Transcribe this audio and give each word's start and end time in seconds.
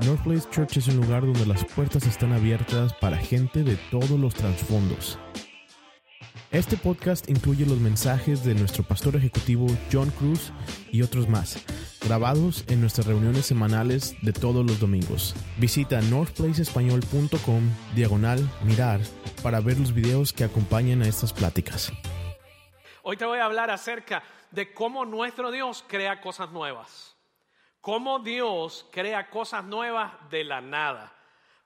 North 0.00 0.24
Place 0.24 0.48
Church 0.50 0.76
es 0.76 0.88
un 0.88 0.96
lugar 0.96 1.22
donde 1.22 1.46
las 1.46 1.64
puertas 1.64 2.04
están 2.06 2.32
abiertas 2.32 2.92
para 2.94 3.16
gente 3.16 3.62
de 3.62 3.76
todos 3.92 4.10
los 4.10 4.34
trasfondos. 4.34 5.18
Este 6.50 6.76
podcast 6.76 7.28
incluye 7.30 7.64
los 7.64 7.78
mensajes 7.78 8.44
de 8.44 8.54
nuestro 8.54 8.82
pastor 8.82 9.14
ejecutivo 9.14 9.66
John 9.92 10.10
Cruz 10.10 10.52
y 10.90 11.02
otros 11.02 11.28
más, 11.28 11.64
grabados 12.04 12.64
en 12.68 12.80
nuestras 12.80 13.06
reuniones 13.06 13.46
semanales 13.46 14.16
de 14.22 14.32
todos 14.32 14.66
los 14.66 14.80
domingos. 14.80 15.34
Visita 15.58 16.00
northplaceespañol.com 16.02 17.62
diagonal 17.94 18.40
mirar 18.64 19.00
para 19.44 19.60
ver 19.60 19.78
los 19.78 19.94
videos 19.94 20.32
que 20.32 20.44
acompañan 20.44 21.02
a 21.02 21.08
estas 21.08 21.32
pláticas. 21.32 21.92
Hoy 23.04 23.16
te 23.16 23.26
voy 23.26 23.38
a 23.38 23.44
hablar 23.44 23.70
acerca 23.70 24.24
de 24.50 24.72
cómo 24.74 25.04
nuestro 25.04 25.52
Dios 25.52 25.84
crea 25.86 26.20
cosas 26.20 26.50
nuevas. 26.50 27.13
Cómo 27.84 28.18
Dios 28.18 28.86
crea 28.90 29.28
cosas 29.28 29.62
nuevas 29.62 30.10
de 30.30 30.42
la 30.42 30.62
nada. 30.62 31.12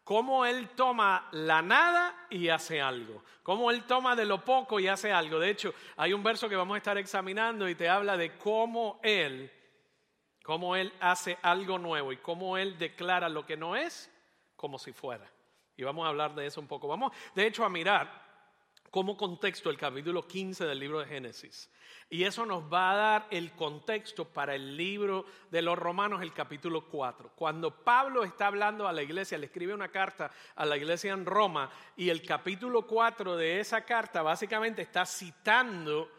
Cómo 0.02 0.44
Él 0.44 0.70
toma 0.70 1.28
la 1.30 1.62
nada 1.62 2.26
y 2.28 2.48
hace 2.48 2.80
algo. 2.80 3.22
Cómo 3.44 3.70
Él 3.70 3.84
toma 3.84 4.16
de 4.16 4.24
lo 4.24 4.44
poco 4.44 4.80
y 4.80 4.88
hace 4.88 5.12
algo. 5.12 5.38
De 5.38 5.48
hecho, 5.48 5.72
hay 5.96 6.12
un 6.12 6.24
verso 6.24 6.48
que 6.48 6.56
vamos 6.56 6.74
a 6.74 6.78
estar 6.78 6.98
examinando 6.98 7.68
y 7.68 7.76
te 7.76 7.88
habla 7.88 8.16
de 8.16 8.36
cómo 8.36 8.98
Él, 9.04 9.48
cómo 10.42 10.74
Él 10.74 10.92
hace 10.98 11.38
algo 11.40 11.78
nuevo 11.78 12.12
y 12.12 12.16
cómo 12.16 12.58
Él 12.58 12.76
declara 12.78 13.28
lo 13.28 13.46
que 13.46 13.56
no 13.56 13.76
es 13.76 14.12
como 14.56 14.76
si 14.80 14.92
fuera. 14.92 15.30
Y 15.76 15.84
vamos 15.84 16.04
a 16.04 16.08
hablar 16.08 16.34
de 16.34 16.46
eso 16.46 16.60
un 16.60 16.66
poco. 16.66 16.88
Vamos, 16.88 17.12
de 17.36 17.46
hecho, 17.46 17.64
a 17.64 17.68
mirar 17.68 18.27
como 18.90 19.16
contexto 19.16 19.70
el 19.70 19.76
capítulo 19.76 20.26
15 20.26 20.64
del 20.64 20.78
libro 20.78 21.00
de 21.00 21.06
Génesis. 21.06 21.70
Y 22.10 22.24
eso 22.24 22.46
nos 22.46 22.72
va 22.72 22.92
a 22.92 22.96
dar 22.96 23.26
el 23.30 23.52
contexto 23.52 24.24
para 24.24 24.54
el 24.54 24.76
libro 24.76 25.26
de 25.50 25.60
los 25.60 25.78
Romanos, 25.78 26.22
el 26.22 26.32
capítulo 26.32 26.86
4. 26.88 27.32
Cuando 27.34 27.84
Pablo 27.84 28.24
está 28.24 28.46
hablando 28.46 28.88
a 28.88 28.92
la 28.92 29.02
iglesia, 29.02 29.36
le 29.36 29.46
escribe 29.46 29.74
una 29.74 29.88
carta 29.88 30.30
a 30.56 30.64
la 30.64 30.76
iglesia 30.76 31.12
en 31.12 31.26
Roma 31.26 31.70
y 31.96 32.08
el 32.08 32.22
capítulo 32.22 32.86
4 32.86 33.36
de 33.36 33.60
esa 33.60 33.84
carta 33.84 34.22
básicamente 34.22 34.80
está 34.80 35.04
citando 35.04 36.10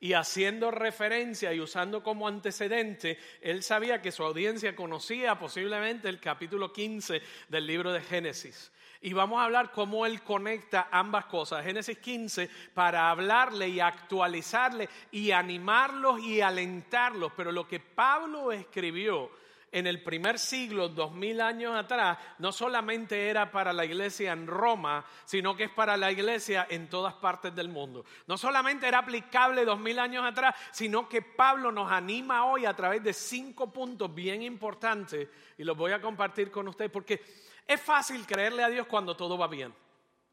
y 0.00 0.12
haciendo 0.12 0.70
referencia 0.70 1.52
y 1.54 1.60
usando 1.60 2.02
como 2.02 2.28
antecedente, 2.28 3.18
él 3.40 3.62
sabía 3.62 4.02
que 4.02 4.12
su 4.12 4.22
audiencia 4.22 4.76
conocía 4.76 5.38
posiblemente 5.38 6.08
el 6.08 6.20
capítulo 6.20 6.72
15 6.72 7.22
del 7.48 7.66
libro 7.66 7.92
de 7.92 8.02
Génesis. 8.02 8.72
Y 9.00 9.12
vamos 9.12 9.40
a 9.40 9.44
hablar 9.44 9.70
cómo 9.72 10.06
Él 10.06 10.22
conecta 10.22 10.88
ambas 10.90 11.26
cosas. 11.26 11.64
Génesis 11.64 11.98
15 11.98 12.48
para 12.74 13.10
hablarle 13.10 13.68
y 13.68 13.80
actualizarle 13.80 14.88
y 15.10 15.30
animarlos 15.30 16.20
y 16.20 16.40
alentarlos. 16.40 17.32
Pero 17.36 17.52
lo 17.52 17.66
que 17.66 17.80
Pablo 17.80 18.52
escribió 18.52 19.30
en 19.72 19.86
el 19.86 20.02
primer 20.02 20.38
siglo, 20.38 20.88
dos 20.88 21.12
mil 21.12 21.40
años 21.40 21.76
atrás, 21.76 22.16
no 22.38 22.50
solamente 22.50 23.28
era 23.28 23.50
para 23.50 23.72
la 23.72 23.84
iglesia 23.84 24.32
en 24.32 24.46
Roma, 24.46 25.04
sino 25.24 25.54
que 25.54 25.64
es 25.64 25.70
para 25.70 25.96
la 25.96 26.10
iglesia 26.10 26.66
en 26.70 26.88
todas 26.88 27.14
partes 27.14 27.54
del 27.54 27.68
mundo. 27.68 28.04
No 28.26 28.38
solamente 28.38 28.88
era 28.88 29.00
aplicable 29.00 29.64
dos 29.64 29.78
mil 29.78 29.98
años 29.98 30.24
atrás, 30.24 30.54
sino 30.72 31.08
que 31.08 31.20
Pablo 31.20 31.72
nos 31.72 31.92
anima 31.92 32.46
hoy 32.46 32.64
a 32.64 32.74
través 32.74 33.02
de 33.02 33.12
cinco 33.12 33.70
puntos 33.70 34.14
bien 34.14 34.42
importantes 34.42 35.28
y 35.58 35.64
los 35.64 35.76
voy 35.76 35.92
a 35.92 36.00
compartir 36.00 36.50
con 36.50 36.68
ustedes 36.68 36.90
porque 36.90 37.22
es 37.66 37.80
fácil 37.80 38.26
creerle 38.26 38.62
a 38.62 38.68
Dios 38.68 38.86
cuando 38.86 39.16
todo 39.16 39.36
va 39.36 39.48
bien. 39.48 39.74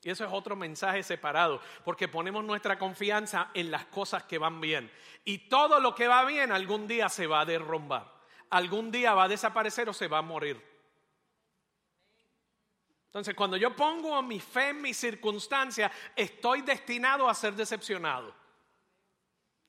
Y 0.04 0.10
eso 0.10 0.26
es 0.26 0.32
otro 0.34 0.56
mensaje 0.56 1.02
separado, 1.02 1.62
porque 1.86 2.10
ponemos 2.10 2.44
nuestra 2.44 2.78
confianza 2.78 3.50
en 3.54 3.72
las 3.72 3.86
cosas 3.86 4.24
que 4.24 4.38
van 4.38 4.60
bien. 4.60 4.92
Y 5.24 5.50
todo 5.50 5.80
lo 5.80 5.96
que 5.96 6.08
va 6.08 6.26
bien 6.26 6.52
algún 6.52 6.88
día 6.88 7.08
se 7.08 7.26
va 7.26 7.42
a 7.42 7.46
derrumbar, 7.46 8.12
algún 8.50 8.92
día 8.92 9.14
va 9.14 9.24
a 9.24 9.30
desaparecer 9.30 9.88
o 9.88 9.94
se 9.94 10.10
va 10.10 10.18
a 10.18 10.22
morir. 10.24 10.62
Entonces, 13.06 13.34
cuando 13.36 13.56
yo 13.56 13.76
pongo 13.76 14.22
mi 14.24 14.40
fe 14.40 14.70
en 14.70 14.82
mis 14.82 14.98
circunstancias, 14.98 15.92
estoy 16.16 16.64
destinado 16.64 17.30
a 17.30 17.34
ser 17.34 17.54
decepcionado. 17.54 18.34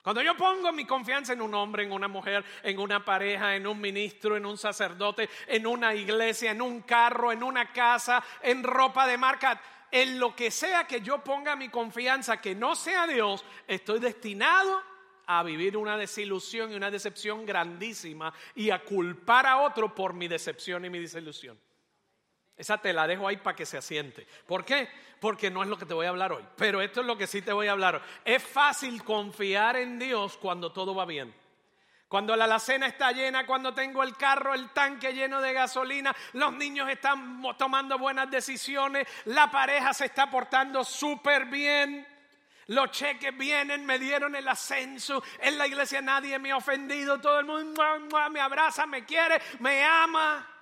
Cuando 0.04 0.20
yo 0.20 0.36
pongo 0.36 0.70
mi 0.70 0.84
confianza 0.84 1.32
en 1.32 1.40
un 1.40 1.54
hombre, 1.54 1.82
en 1.82 1.90
una 1.90 2.08
mujer, 2.08 2.44
en 2.62 2.78
una 2.78 3.02
pareja, 3.02 3.56
en 3.56 3.66
un 3.66 3.80
ministro, 3.80 4.36
en 4.36 4.44
un 4.44 4.58
sacerdote, 4.58 5.30
en 5.46 5.66
una 5.66 5.94
iglesia, 5.94 6.50
en 6.50 6.60
un 6.60 6.82
carro, 6.82 7.32
en 7.32 7.42
una 7.42 7.72
casa, 7.72 8.22
en 8.42 8.62
ropa 8.62 9.06
de 9.06 9.16
marca, 9.16 9.58
en 9.90 10.20
lo 10.20 10.36
que 10.36 10.50
sea 10.50 10.86
que 10.86 11.00
yo 11.00 11.24
ponga 11.24 11.56
mi 11.56 11.70
confianza 11.70 12.38
que 12.38 12.54
no 12.54 12.76
sea 12.76 13.06
Dios, 13.06 13.46
estoy 13.66 13.98
destinado 13.98 14.82
a 15.24 15.42
vivir 15.42 15.74
una 15.74 15.96
desilusión 15.96 16.70
y 16.70 16.74
una 16.74 16.90
decepción 16.90 17.46
grandísima 17.46 18.30
y 18.54 18.68
a 18.68 18.84
culpar 18.84 19.46
a 19.46 19.62
otro 19.62 19.94
por 19.94 20.12
mi 20.12 20.28
decepción 20.28 20.84
y 20.84 20.90
mi 20.90 20.98
desilusión. 20.98 21.58
Esa 22.56 22.78
te 22.78 22.92
la 22.92 23.06
dejo 23.06 23.26
ahí 23.26 23.36
para 23.36 23.56
que 23.56 23.66
se 23.66 23.78
asiente. 23.78 24.26
¿Por 24.46 24.64
qué? 24.64 24.88
Porque 25.20 25.50
no 25.50 25.62
es 25.62 25.68
lo 25.68 25.76
que 25.76 25.86
te 25.86 25.94
voy 25.94 26.06
a 26.06 26.10
hablar 26.10 26.32
hoy. 26.32 26.44
Pero 26.56 26.80
esto 26.80 27.00
es 27.00 27.06
lo 27.06 27.18
que 27.18 27.26
sí 27.26 27.42
te 27.42 27.52
voy 27.52 27.66
a 27.66 27.72
hablar 27.72 27.96
hoy. 27.96 28.02
Es 28.24 28.42
fácil 28.42 29.02
confiar 29.02 29.76
en 29.76 29.98
Dios 29.98 30.36
cuando 30.36 30.70
todo 30.72 30.94
va 30.94 31.04
bien. 31.04 31.34
Cuando 32.06 32.36
la 32.36 32.44
alacena 32.44 32.86
está 32.86 33.10
llena, 33.10 33.44
cuando 33.44 33.74
tengo 33.74 34.02
el 34.04 34.16
carro, 34.16 34.54
el 34.54 34.70
tanque 34.70 35.12
lleno 35.12 35.40
de 35.40 35.52
gasolina, 35.52 36.14
los 36.34 36.52
niños 36.52 36.88
están 36.88 37.42
tomando 37.58 37.98
buenas 37.98 38.30
decisiones, 38.30 39.08
la 39.24 39.50
pareja 39.50 39.92
se 39.92 40.04
está 40.04 40.30
portando 40.30 40.84
súper 40.84 41.46
bien, 41.46 42.06
los 42.66 42.92
cheques 42.92 43.36
vienen, 43.36 43.84
me 43.84 43.98
dieron 43.98 44.36
el 44.36 44.46
ascenso, 44.46 45.24
en 45.40 45.58
la 45.58 45.66
iglesia 45.66 46.00
nadie 46.02 46.38
me 46.38 46.52
ha 46.52 46.56
ofendido, 46.56 47.20
todo 47.20 47.40
el 47.40 47.46
mundo 47.46 47.82
me 48.30 48.40
abraza, 48.40 48.86
me 48.86 49.04
quiere, 49.04 49.40
me 49.58 49.82
ama. 49.82 50.53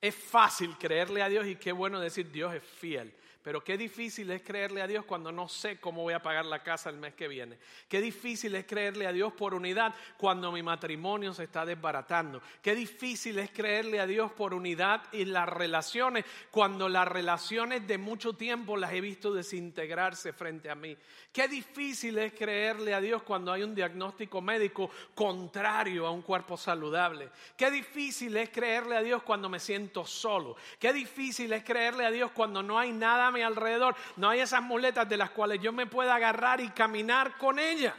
Es 0.00 0.14
fácil 0.14 0.76
creerle 0.78 1.22
a 1.22 1.28
Dios 1.28 1.46
y 1.46 1.56
qué 1.56 1.72
bueno 1.72 2.00
decir 2.00 2.30
Dios 2.30 2.54
es 2.54 2.62
fiel. 2.62 3.12
Pero 3.46 3.62
qué 3.62 3.78
difícil 3.78 4.28
es 4.32 4.42
creerle 4.42 4.82
a 4.82 4.88
Dios 4.88 5.04
cuando 5.04 5.30
no 5.30 5.46
sé 5.46 5.78
cómo 5.78 6.02
voy 6.02 6.14
a 6.14 6.20
pagar 6.20 6.46
la 6.46 6.64
casa 6.64 6.90
el 6.90 6.96
mes 6.96 7.14
que 7.14 7.28
viene. 7.28 7.56
Qué 7.88 8.00
difícil 8.00 8.56
es 8.56 8.66
creerle 8.66 9.06
a 9.06 9.12
Dios 9.12 9.32
por 9.34 9.54
unidad 9.54 9.94
cuando 10.16 10.50
mi 10.50 10.64
matrimonio 10.64 11.32
se 11.32 11.44
está 11.44 11.64
desbaratando. 11.64 12.42
Qué 12.60 12.74
difícil 12.74 13.38
es 13.38 13.52
creerle 13.52 14.00
a 14.00 14.06
Dios 14.08 14.32
por 14.32 14.52
unidad 14.52 15.00
en 15.12 15.32
las 15.32 15.48
relaciones 15.48 16.24
cuando 16.50 16.88
las 16.88 17.06
relaciones 17.06 17.86
de 17.86 17.98
mucho 17.98 18.32
tiempo 18.32 18.76
las 18.76 18.92
he 18.92 19.00
visto 19.00 19.32
desintegrarse 19.32 20.32
frente 20.32 20.68
a 20.68 20.74
mí. 20.74 20.96
Qué 21.32 21.46
difícil 21.46 22.18
es 22.18 22.32
creerle 22.32 22.94
a 22.94 23.00
Dios 23.00 23.22
cuando 23.22 23.52
hay 23.52 23.62
un 23.62 23.76
diagnóstico 23.76 24.40
médico 24.40 24.90
contrario 25.14 26.04
a 26.04 26.10
un 26.10 26.22
cuerpo 26.22 26.56
saludable. 26.56 27.28
Qué 27.56 27.70
difícil 27.70 28.36
es 28.38 28.50
creerle 28.50 28.96
a 28.96 29.02
Dios 29.02 29.22
cuando 29.22 29.48
me 29.48 29.60
siento 29.60 30.04
solo. 30.04 30.56
Qué 30.80 30.92
difícil 30.92 31.52
es 31.52 31.62
creerle 31.62 32.04
a 32.04 32.10
Dios 32.10 32.32
cuando 32.32 32.60
no 32.60 32.76
hay 32.76 32.90
nada 32.90 33.30
alrededor, 33.42 33.94
no 34.16 34.28
hay 34.28 34.40
esas 34.40 34.62
muletas 34.62 35.08
de 35.08 35.16
las 35.16 35.30
cuales 35.30 35.60
yo 35.60 35.72
me 35.72 35.86
pueda 35.86 36.14
agarrar 36.14 36.60
y 36.60 36.70
caminar 36.70 37.36
con 37.38 37.58
ella. 37.58 37.94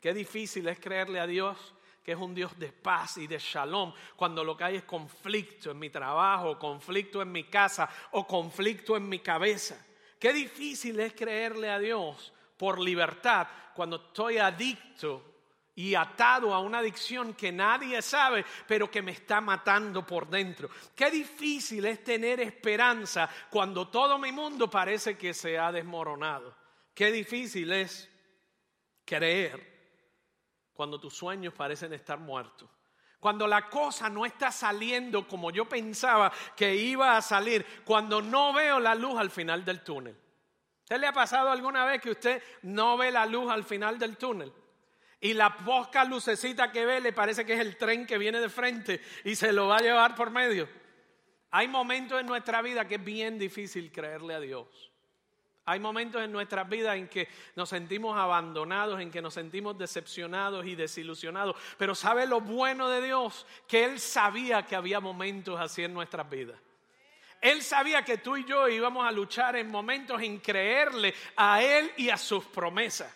Qué 0.00 0.12
difícil 0.14 0.68
es 0.68 0.78
creerle 0.78 1.20
a 1.20 1.26
Dios 1.26 1.74
que 2.06 2.12
es 2.12 2.18
un 2.18 2.36
Dios 2.36 2.56
de 2.56 2.70
paz 2.70 3.16
y 3.16 3.26
de 3.26 3.36
shalom, 3.36 3.92
cuando 4.14 4.44
lo 4.44 4.56
que 4.56 4.62
hay 4.62 4.76
es 4.76 4.84
conflicto 4.84 5.72
en 5.72 5.78
mi 5.80 5.90
trabajo, 5.90 6.56
conflicto 6.56 7.20
en 7.20 7.32
mi 7.32 7.42
casa 7.44 7.90
o 8.12 8.24
conflicto 8.24 8.96
en 8.96 9.08
mi 9.08 9.18
cabeza. 9.18 9.84
Qué 10.16 10.32
difícil 10.32 11.00
es 11.00 11.14
creerle 11.14 11.68
a 11.68 11.80
Dios 11.80 12.32
por 12.56 12.78
libertad 12.78 13.48
cuando 13.74 13.96
estoy 13.96 14.38
adicto 14.38 15.35
y 15.76 15.94
atado 15.94 16.54
a 16.54 16.60
una 16.60 16.78
adicción 16.78 17.34
que 17.34 17.52
nadie 17.52 18.00
sabe, 18.00 18.44
pero 18.66 18.90
que 18.90 19.02
me 19.02 19.12
está 19.12 19.42
matando 19.42 20.06
por 20.06 20.28
dentro. 20.28 20.70
Qué 20.94 21.10
difícil 21.10 21.84
es 21.84 22.02
tener 22.02 22.40
esperanza 22.40 23.28
cuando 23.50 23.88
todo 23.88 24.18
mi 24.18 24.32
mundo 24.32 24.70
parece 24.70 25.18
que 25.18 25.34
se 25.34 25.58
ha 25.58 25.70
desmoronado. 25.70 26.56
Qué 26.94 27.12
difícil 27.12 27.70
es 27.72 28.10
creer 29.04 29.76
cuando 30.72 30.98
tus 30.98 31.14
sueños 31.14 31.52
parecen 31.52 31.92
estar 31.92 32.18
muertos. 32.18 32.70
Cuando 33.20 33.46
la 33.46 33.68
cosa 33.68 34.08
no 34.08 34.24
está 34.24 34.50
saliendo 34.50 35.28
como 35.28 35.50
yo 35.50 35.68
pensaba 35.68 36.32
que 36.56 36.74
iba 36.74 37.18
a 37.18 37.22
salir, 37.22 37.66
cuando 37.84 38.22
no 38.22 38.54
veo 38.54 38.80
la 38.80 38.94
luz 38.94 39.18
al 39.18 39.30
final 39.30 39.62
del 39.62 39.82
túnel. 39.82 40.16
¿Usted 40.80 40.98
le 40.98 41.06
ha 41.06 41.12
pasado 41.12 41.50
alguna 41.50 41.84
vez 41.84 42.00
que 42.00 42.12
usted 42.12 42.42
no 42.62 42.96
ve 42.96 43.10
la 43.10 43.26
luz 43.26 43.50
al 43.50 43.64
final 43.64 43.98
del 43.98 44.16
túnel? 44.16 44.52
Y 45.20 45.34
la 45.34 45.56
poca 45.56 46.04
lucecita 46.04 46.70
que 46.70 46.84
ve 46.84 47.00
le 47.00 47.12
parece 47.12 47.44
que 47.44 47.54
es 47.54 47.60
el 47.60 47.76
tren 47.76 48.06
que 48.06 48.18
viene 48.18 48.40
de 48.40 48.48
frente 48.48 49.00
y 49.24 49.34
se 49.34 49.52
lo 49.52 49.68
va 49.68 49.78
a 49.78 49.82
llevar 49.82 50.14
por 50.14 50.30
medio. 50.30 50.68
Hay 51.50 51.68
momentos 51.68 52.20
en 52.20 52.26
nuestra 52.26 52.60
vida 52.60 52.86
que 52.86 52.96
es 52.96 53.04
bien 53.04 53.38
difícil 53.38 53.90
creerle 53.90 54.34
a 54.34 54.40
Dios. 54.40 54.92
Hay 55.68 55.80
momentos 55.80 56.22
en 56.22 56.30
nuestra 56.30 56.62
vida 56.62 56.94
en 56.94 57.08
que 57.08 57.28
nos 57.56 57.70
sentimos 57.70 58.16
abandonados, 58.16 59.00
en 59.00 59.10
que 59.10 59.20
nos 59.20 59.34
sentimos 59.34 59.76
decepcionados 59.76 60.64
y 60.64 60.76
desilusionados. 60.76 61.56
Pero 61.76 61.94
¿sabe 61.96 62.24
lo 62.26 62.40
bueno 62.40 62.88
de 62.88 63.02
Dios? 63.02 63.46
Que 63.66 63.84
Él 63.84 63.98
sabía 63.98 64.64
que 64.64 64.76
había 64.76 65.00
momentos 65.00 65.58
así 65.58 65.82
en 65.82 65.92
nuestras 65.92 66.30
vidas. 66.30 66.60
Él 67.40 67.62
sabía 67.62 68.04
que 68.04 68.18
tú 68.18 68.36
y 68.36 68.44
yo 68.44 68.68
íbamos 68.68 69.06
a 69.06 69.10
luchar 69.10 69.56
en 69.56 69.68
momentos 69.68 70.22
en 70.22 70.38
creerle 70.38 71.14
a 71.36 71.60
Él 71.62 71.90
y 71.96 72.10
a 72.10 72.16
sus 72.16 72.44
promesas. 72.44 73.12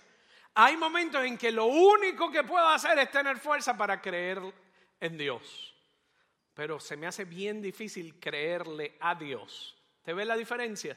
Hay 0.54 0.76
momentos 0.76 1.24
en 1.24 1.38
que 1.38 1.52
lo 1.52 1.66
único 1.66 2.30
que 2.30 2.42
puedo 2.42 2.68
hacer 2.68 2.98
es 2.98 3.10
tener 3.10 3.38
fuerza 3.38 3.76
para 3.76 4.00
creer 4.00 4.40
en 5.00 5.16
Dios. 5.16 5.66
pero 6.52 6.78
se 6.78 6.94
me 6.94 7.06
hace 7.06 7.24
bien 7.24 7.62
difícil 7.62 8.20
creerle 8.20 8.98
a 9.00 9.14
Dios. 9.14 9.74
¿Te 10.02 10.12
ves 10.12 10.26
la 10.26 10.36
diferencia? 10.36 10.94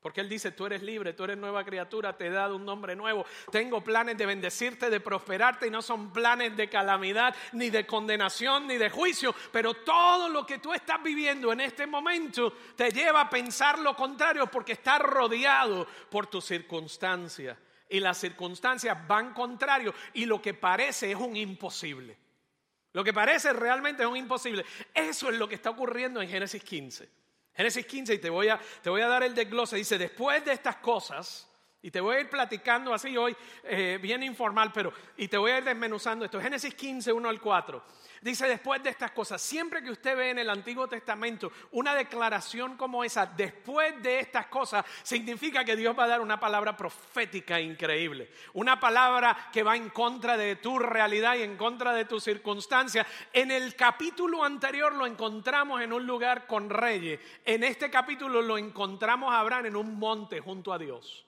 Porque 0.00 0.22
Él 0.22 0.30
dice, 0.30 0.52
tú 0.52 0.64
eres 0.64 0.82
libre, 0.82 1.12
tú 1.12 1.24
eres 1.24 1.36
nueva 1.36 1.62
criatura, 1.62 2.16
te 2.16 2.28
he 2.28 2.30
dado 2.30 2.56
un 2.56 2.64
nombre 2.64 2.96
nuevo, 2.96 3.26
tengo 3.50 3.82
planes 3.82 4.16
de 4.16 4.24
bendecirte, 4.24 4.88
de 4.88 5.00
prosperarte 5.00 5.66
y 5.66 5.70
no 5.70 5.82
son 5.82 6.10
planes 6.10 6.56
de 6.56 6.70
calamidad, 6.70 7.34
ni 7.52 7.68
de 7.68 7.84
condenación, 7.84 8.66
ni 8.66 8.78
de 8.78 8.88
juicio, 8.88 9.34
pero 9.52 9.74
todo 9.74 10.30
lo 10.30 10.46
que 10.46 10.58
tú 10.58 10.72
estás 10.72 11.02
viviendo 11.02 11.52
en 11.52 11.60
este 11.60 11.86
momento 11.86 12.54
te 12.76 12.90
lleva 12.90 13.22
a 13.22 13.28
pensar 13.28 13.78
lo 13.80 13.94
contrario 13.94 14.46
porque 14.46 14.72
estás 14.72 15.00
rodeado 15.00 15.86
por 16.08 16.28
tus 16.28 16.46
circunstancias 16.46 17.58
y 17.88 18.00
las 18.00 18.18
circunstancias 18.18 18.96
van 19.06 19.32
contrario 19.32 19.94
y 20.14 20.26
lo 20.26 20.40
que 20.40 20.54
parece 20.54 21.10
es 21.10 21.16
un 21.16 21.36
imposible. 21.36 22.16
Lo 22.92 23.04
que 23.04 23.12
parece 23.12 23.52
realmente 23.52 24.02
es 24.02 24.08
un 24.08 24.16
imposible. 24.16 24.64
Eso 24.94 25.30
es 25.30 25.38
lo 25.38 25.48
que 25.48 25.54
está 25.54 25.70
ocurriendo 25.70 26.20
en 26.20 26.28
Génesis 26.28 26.62
15. 26.62 27.08
Génesis 27.54 27.86
15, 27.86 28.14
y 28.14 28.18
te 28.18 28.30
voy, 28.30 28.48
a, 28.48 28.60
te 28.82 28.88
voy 28.88 29.00
a 29.00 29.08
dar 29.08 29.24
el 29.24 29.34
desglose, 29.34 29.76
dice, 29.76 29.98
después 29.98 30.44
de 30.44 30.52
estas 30.52 30.76
cosas, 30.76 31.50
y 31.80 31.90
te 31.90 32.00
voy 32.00 32.16
a 32.16 32.20
ir 32.20 32.28
platicando 32.28 32.92
así 32.92 33.16
hoy, 33.16 33.36
eh, 33.62 33.98
bien 34.02 34.22
informal, 34.24 34.72
pero, 34.72 34.92
y 35.16 35.28
te 35.28 35.38
voy 35.38 35.52
a 35.52 35.58
ir 35.58 35.64
desmenuzando 35.64 36.24
esto. 36.24 36.40
Génesis 36.40 36.74
15, 36.74 37.12
1 37.12 37.28
al 37.28 37.40
4. 37.40 37.82
Dice 38.20 38.48
después 38.48 38.82
de 38.82 38.90
estas 38.90 39.12
cosas, 39.12 39.40
siempre 39.40 39.80
que 39.80 39.92
usted 39.92 40.16
ve 40.16 40.30
en 40.30 40.40
el 40.40 40.50
Antiguo 40.50 40.88
Testamento 40.88 41.52
una 41.70 41.94
declaración 41.94 42.76
como 42.76 43.04
esa, 43.04 43.26
después 43.26 44.02
de 44.02 44.18
estas 44.18 44.46
cosas, 44.46 44.84
significa 45.04 45.64
que 45.64 45.76
Dios 45.76 45.96
va 45.96 46.04
a 46.04 46.08
dar 46.08 46.20
una 46.20 46.40
palabra 46.40 46.76
profética 46.76 47.60
increíble, 47.60 48.32
una 48.54 48.80
palabra 48.80 49.48
que 49.52 49.62
va 49.62 49.76
en 49.76 49.90
contra 49.90 50.36
de 50.36 50.56
tu 50.56 50.80
realidad 50.80 51.36
y 51.36 51.42
en 51.42 51.56
contra 51.56 51.94
de 51.94 52.06
tu 52.06 52.18
circunstancia. 52.18 53.06
En 53.32 53.52
el 53.52 53.76
capítulo 53.76 54.42
anterior 54.42 54.92
lo 54.94 55.06
encontramos 55.06 55.80
en 55.80 55.92
un 55.92 56.04
lugar 56.04 56.48
con 56.48 56.70
reyes, 56.70 57.20
en 57.44 57.62
este 57.62 57.88
capítulo 57.88 58.42
lo 58.42 58.58
encontramos 58.58 59.32
a 59.32 59.38
Abraham 59.38 59.66
en 59.66 59.76
un 59.76 59.96
monte 59.96 60.40
junto 60.40 60.72
a 60.72 60.78
Dios. 60.78 61.27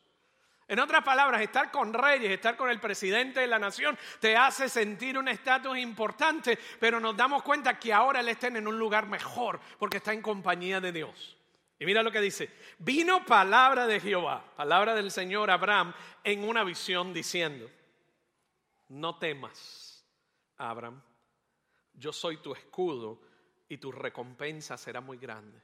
En 0.71 0.79
otras 0.79 1.03
palabras, 1.03 1.41
estar 1.41 1.73
con 1.73 1.93
reyes, 1.93 2.31
estar 2.31 2.57
con 2.57 2.71
el 2.71 2.79
presidente 2.79 3.41
de 3.41 3.49
la 3.49 3.59
nación, 3.59 3.99
te 4.21 4.37
hace 4.37 4.69
sentir 4.69 5.19
un 5.19 5.27
estatus 5.27 5.77
importante, 5.77 6.57
pero 6.79 7.01
nos 7.01 7.17
damos 7.17 7.43
cuenta 7.43 7.77
que 7.77 7.93
ahora 7.93 8.21
él 8.21 8.29
está 8.29 8.47
en 8.47 8.69
un 8.69 8.79
lugar 8.79 9.09
mejor 9.09 9.59
porque 9.81 9.97
está 9.97 10.13
en 10.13 10.23
compañía 10.23 10.81
de 10.81 10.93
Dios. 10.93 11.37
Y 11.77 11.87
mira 11.87 12.05
lo 12.05 12.13
que 12.13 12.21
dice, 12.21 12.55
vino 12.79 13.25
palabra 13.25 13.89
de 13.89 13.99
Jehová, 13.99 14.45
palabra 14.55 14.95
del 14.95 15.11
Señor 15.11 15.51
Abraham 15.51 15.93
en 16.23 16.49
una 16.49 16.63
visión 16.63 17.13
diciendo, 17.13 17.69
no 18.91 19.19
temas, 19.19 20.07
Abraham, 20.57 21.03
yo 21.95 22.13
soy 22.13 22.37
tu 22.37 22.53
escudo 22.53 23.21
y 23.69 23.79
tu 23.79 23.91
recompensa 23.91 24.77
será 24.77 25.01
muy 25.01 25.19
grande. 25.19 25.61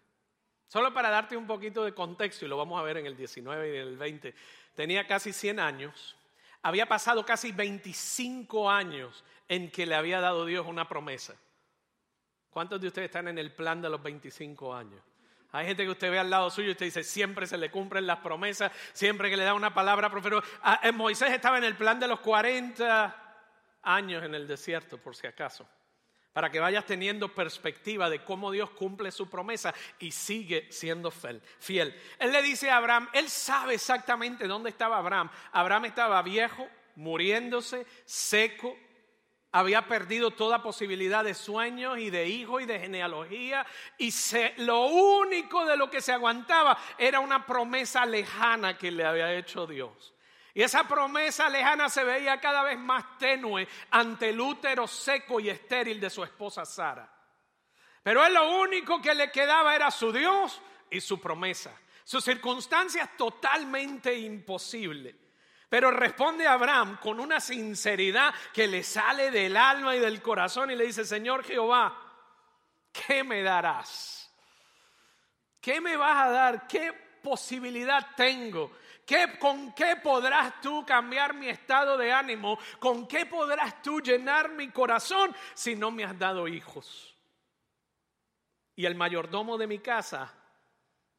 Solo 0.67 0.93
para 0.93 1.11
darte 1.11 1.37
un 1.37 1.47
poquito 1.47 1.85
de 1.85 1.95
contexto, 1.95 2.45
y 2.45 2.49
lo 2.49 2.57
vamos 2.57 2.81
a 2.81 2.83
ver 2.83 2.97
en 2.97 3.07
el 3.07 3.17
19 3.17 3.69
y 3.69 3.77
en 3.77 3.87
el 3.87 3.97
20, 3.97 4.35
tenía 4.77 5.07
casi 5.09 5.33
100 5.33 5.59
años, 5.59 6.17
había 6.63 6.87
pasado 6.87 7.27
casi 7.27 7.51
25 7.51 8.71
años 8.71 9.25
en 9.49 9.71
que 9.71 9.87
le 9.87 9.97
había 9.97 10.21
dado 10.21 10.47
Dios 10.47 10.67
una 10.67 10.89
promesa. 10.89 11.35
¿Cuántos 12.51 12.81
de 12.81 12.89
ustedes 12.89 13.07
están 13.07 13.27
en 13.29 13.39
el 13.39 13.53
plan 13.53 13.83
de 13.83 13.91
los 13.91 14.03
25 14.03 14.75
años? 14.75 15.03
Hay 15.53 15.67
gente 15.67 15.85
que 15.85 15.91
usted 15.91 16.11
ve 16.11 16.19
al 16.19 16.31
lado 16.31 16.51
suyo 16.51 16.69
y 16.69 16.73
usted 16.73 16.87
dice, 16.87 17.03
siempre 17.03 17.47
se 17.47 17.57
le 17.57 17.71
cumplen 17.71 18.07
las 18.07 18.19
promesas, 18.19 18.71
siempre 18.93 19.31
que 19.31 19.37
le 19.37 19.45
da 19.45 19.55
una 19.55 19.73
palabra, 19.73 20.11
pero 20.11 20.43
ah, 20.63 20.81
eh, 20.83 20.93
Moisés 20.93 21.33
estaba 21.33 21.59
en 21.59 21.65
el 21.65 21.77
plan 21.77 21.99
de 21.99 22.09
los 22.09 22.21
40 22.21 23.45
años 23.83 24.23
en 24.23 24.35
el 24.35 24.47
desierto, 24.47 24.99
por 24.99 25.17
si 25.17 25.27
acaso 25.27 25.67
para 26.37 26.51
que 26.51 26.61
vayas 26.61 26.85
teniendo 26.85 27.35
perspectiva 27.35 28.11
de 28.11 28.23
cómo 28.23 28.51
Dios 28.51 28.69
cumple 28.69 29.11
su 29.11 29.27
promesa 29.27 29.73
y 29.99 30.11
sigue 30.11 30.71
siendo 30.71 31.11
fiel. 31.11 31.99
Él 32.19 32.31
le 32.31 32.43
dice 32.43 32.69
a 32.69 32.77
Abraham, 32.77 33.09
él 33.15 33.31
sabe 33.31 33.73
exactamente 33.73 34.47
dónde 34.47 34.69
estaba 34.69 34.99
Abraham. 34.99 35.31
Abraham 35.53 35.87
estaba 35.87 36.21
viejo, 36.21 36.69
muriéndose, 36.97 37.87
seco, 38.05 38.77
había 39.51 39.89
perdido 39.89 40.31
toda 40.31 40.63
posibilidad 40.63 41.25
de 41.25 41.33
sueños 41.33 41.97
y 41.97 42.11
de 42.11 42.29
hijo 42.29 42.61
y 42.61 42.67
de 42.67 42.81
genealogía 42.81 43.65
y 43.97 44.13
lo 44.59 44.89
único 44.89 45.65
de 45.65 45.79
lo 45.79 45.89
que 45.89 46.03
se 46.03 46.13
aguantaba 46.13 46.77
era 46.99 47.21
una 47.21 47.47
promesa 47.47 48.05
lejana 48.05 48.77
que 48.77 48.91
le 48.91 49.07
había 49.07 49.33
hecho 49.33 49.67
Dios. 49.67 50.13
Y 50.57 50.63
esa 50.63 50.89
promesa 50.89 51.51
lejana 51.51 51.91
se 51.91 52.03
veía 52.03 52.41
cada 52.41 52.63
vez 52.63 52.79
más 52.79 53.19
tenue 53.19 53.69
ante 53.91 54.31
el 54.31 54.41
útero 54.41 54.87
seco 54.87 55.39
y 55.39 55.51
estéril 55.51 56.01
de 56.01 56.09
su 56.09 56.25
esposa 56.25 56.65
Sara. 56.65 57.07
Pero 58.03 58.25
él 58.25 58.33
lo 58.33 58.61
único 58.61 59.03
que 59.03 59.15
le 59.15 59.31
quedaba 59.31 59.77
era 59.77 59.91
su 59.91 60.11
Dios 60.11 60.63
y 60.91 61.03
su 61.03 61.21
promesa. 61.21 61.79
Sus 62.05 62.25
circunstancias 62.25 63.19
totalmente 63.19 64.15
imposible. 64.15 65.15
Pero 65.69 65.91
responde 65.91 66.47
Abraham 66.47 67.01
con 67.03 67.21
una 67.21 67.39
sinceridad 67.39 68.33
que 68.55 68.67
le 68.67 68.83
sale 68.83 69.31
del 69.31 69.59
alma 69.59 69.95
y 69.95 69.99
del 69.99 70.23
corazón 70.23 70.71
y 70.71 70.75
le 70.75 70.87
dice, 70.87 71.05
Señor 71.05 71.45
Jehová, 71.45 71.95
¿qué 73.07 73.23
me 73.23 73.43
darás? 73.43 74.35
¿Qué 75.61 75.83
me 75.83 75.99
vas 75.99 76.29
a 76.29 76.31
dar? 76.31 76.67
¿Qué 76.67 76.95
posibilidad 77.23 78.15
tengo 78.17 78.73
¿Con 79.39 79.73
qué 79.73 79.97
podrás 80.03 80.61
tú 80.61 80.85
cambiar 80.85 81.35
mi 81.35 81.49
estado 81.49 81.97
de 81.97 82.11
ánimo? 82.11 82.59
¿Con 82.81 83.07
qué 83.07 83.27
podrás 83.27 83.81
tú 83.83 84.01
llenar 84.01 84.51
mi 84.51 84.71
corazón 84.71 85.35
si 85.55 85.77
no 85.77 85.91
me 85.91 86.05
has 86.05 86.19
dado 86.19 86.49
hijos? 86.49 87.15
Y 88.75 88.85
el 88.85 88.97
mayordomo 88.97 89.57
de 89.57 89.67
mi 89.67 89.79
casa 89.79 90.35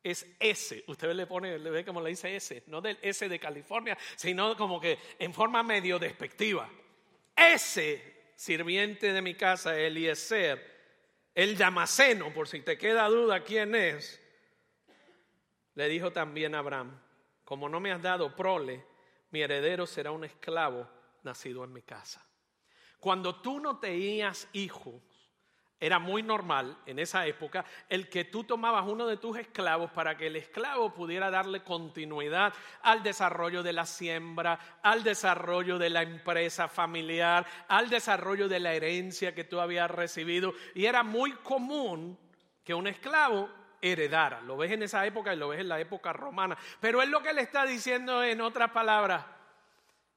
es 0.04 0.28
ese. 0.40 0.84
Usted 0.88 1.14
le 1.14 1.26
pone, 1.26 1.58
le 1.58 1.70
ve 1.70 1.86
como 1.86 2.02
le 2.02 2.10
dice 2.10 2.36
ese, 2.36 2.64
no 2.68 2.82
del 2.82 3.00
ese 3.02 3.30
de 3.30 3.40
California, 3.40 3.98
sino 4.16 4.56
como 4.58 4.82
que 4.82 5.00
en 5.18 5.34
forma 5.34 5.64
medio 5.64 5.98
despectiva. 5.98 6.70
Ese 7.36 8.32
sirviente 8.36 9.14
de 9.14 9.22
mi 9.22 9.36
casa, 9.36 9.78
Eliezer, 9.78 10.76
el 11.34 11.58
Damaseno, 11.58 12.34
por 12.34 12.48
si 12.48 12.62
te 12.62 12.78
queda 12.78 13.08
duda 13.08 13.44
quién 13.44 13.76
es, 13.76 14.22
le 15.76 15.88
dijo 15.88 16.12
también 16.12 16.54
a 16.54 16.60
Abraham, 16.60 17.00
como 17.48 17.70
no 17.70 17.80
me 17.80 17.94
has 17.94 18.02
dado 18.02 18.36
prole, 18.36 18.84
mi 19.32 19.42
heredero 19.42 19.88
será 19.88 20.12
un 20.12 20.26
esclavo 20.26 20.86
nacido 21.24 21.64
en 21.64 21.72
mi 21.72 21.82
casa. 21.82 22.22
Cuando 23.00 23.40
tú 23.40 23.62
no 23.62 23.80
tenías 23.80 24.50
hijos, 24.52 25.02
era 25.80 25.98
muy 25.98 26.24
normal 26.24 26.78
en 26.86 27.00
esa 27.00 27.26
época 27.26 27.64
el 27.88 28.10
que 28.10 28.26
tú 28.26 28.44
tomabas 28.44 28.86
uno 28.86 29.08
de 29.08 29.16
tus 29.16 29.38
esclavos 29.38 29.92
para 29.92 30.18
que 30.18 30.28
el 30.28 30.36
esclavo 30.36 30.94
pudiera 30.94 31.32
darle 31.32 31.64
continuidad 31.64 32.54
al 32.82 33.02
desarrollo 33.02 33.64
de 33.64 33.72
la 33.72 33.86
siembra, 33.86 34.60
al 34.84 35.04
desarrollo 35.04 35.78
de 35.78 35.90
la 35.90 36.02
empresa 36.02 36.68
familiar, 36.68 37.46
al 37.70 37.90
desarrollo 37.90 38.50
de 38.50 38.60
la 38.60 38.74
herencia 38.74 39.34
que 39.34 39.46
tú 39.46 39.62
habías 39.62 39.90
recibido. 39.90 40.54
Y 40.76 40.84
era 40.84 41.02
muy 41.02 41.32
común 41.32 42.20
que 42.66 42.74
un 42.74 42.88
esclavo 42.88 43.48
heredara. 43.82 44.42
Lo 44.42 44.58
ves 44.58 44.72
en 44.72 44.84
esa 44.84 45.06
época 45.06 45.34
y 45.34 45.38
lo 45.38 45.50
ves 45.50 45.60
en 45.60 45.70
la 45.70 45.80
época 45.80 46.14
romana. 46.14 46.58
Pero 46.80 47.02
es 47.02 47.10
lo 47.10 47.22
que 47.22 47.34
le 47.34 47.42
está 47.42 47.66
diciendo 47.66 48.24
en 48.24 48.42
otras 48.42 48.72
palabras. 48.72 49.26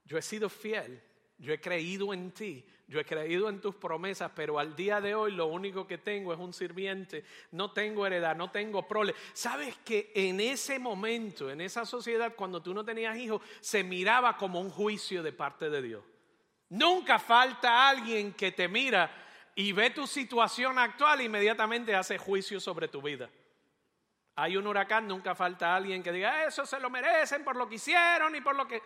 Yo 0.04 0.18
he 0.18 0.22
sido 0.22 0.48
fiel, 0.48 1.00
yo 1.38 1.52
he 1.52 1.60
creído 1.60 2.12
en 2.12 2.32
ti, 2.32 2.66
yo 2.88 2.98
he 2.98 3.04
creído 3.04 3.48
en 3.48 3.60
tus 3.60 3.76
promesas, 3.76 4.32
pero 4.34 4.58
al 4.58 4.74
día 4.74 5.00
de 5.00 5.14
hoy 5.14 5.30
lo 5.30 5.46
único 5.46 5.86
que 5.86 5.98
tengo 5.98 6.32
es 6.32 6.40
un 6.40 6.52
sirviente, 6.52 7.24
no 7.52 7.70
tengo 7.70 8.04
heredad, 8.04 8.34
no 8.34 8.50
tengo 8.50 8.88
prole. 8.88 9.14
¿Sabes 9.32 9.76
que 9.84 10.10
en 10.14 10.40
ese 10.40 10.80
momento, 10.80 11.48
en 11.50 11.60
esa 11.60 11.86
sociedad, 11.86 12.34
cuando 12.34 12.60
tú 12.60 12.74
no 12.74 12.84
tenías 12.84 13.16
hijos, 13.16 13.40
se 13.60 13.84
miraba 13.84 14.36
como 14.36 14.60
un 14.60 14.70
juicio 14.70 15.22
de 15.22 15.32
parte 15.32 15.70
de 15.70 15.82
Dios? 15.82 16.04
Nunca 16.70 17.20
falta 17.20 17.88
alguien 17.88 18.32
que 18.32 18.50
te 18.50 18.66
mira 18.66 19.08
y 19.54 19.72
ve 19.72 19.90
tu 19.90 20.06
situación 20.06 20.78
actual 20.78 21.20
e 21.20 21.24
inmediatamente 21.24 21.94
hace 21.94 22.18
juicio 22.18 22.58
sobre 22.58 22.88
tu 22.88 23.00
vida. 23.00 23.30
Hay 24.36 24.56
un 24.56 24.66
huracán, 24.66 25.06
nunca 25.06 25.34
falta 25.34 25.74
alguien 25.74 26.02
que 26.02 26.12
diga, 26.12 26.44
eso 26.44 26.64
se 26.64 26.80
lo 26.80 26.90
merecen 26.90 27.44
por 27.44 27.56
lo 27.56 27.68
que 27.68 27.76
hicieron 27.76 28.34
y 28.34 28.40
por 28.40 28.56
lo 28.56 28.66
que... 28.66 28.82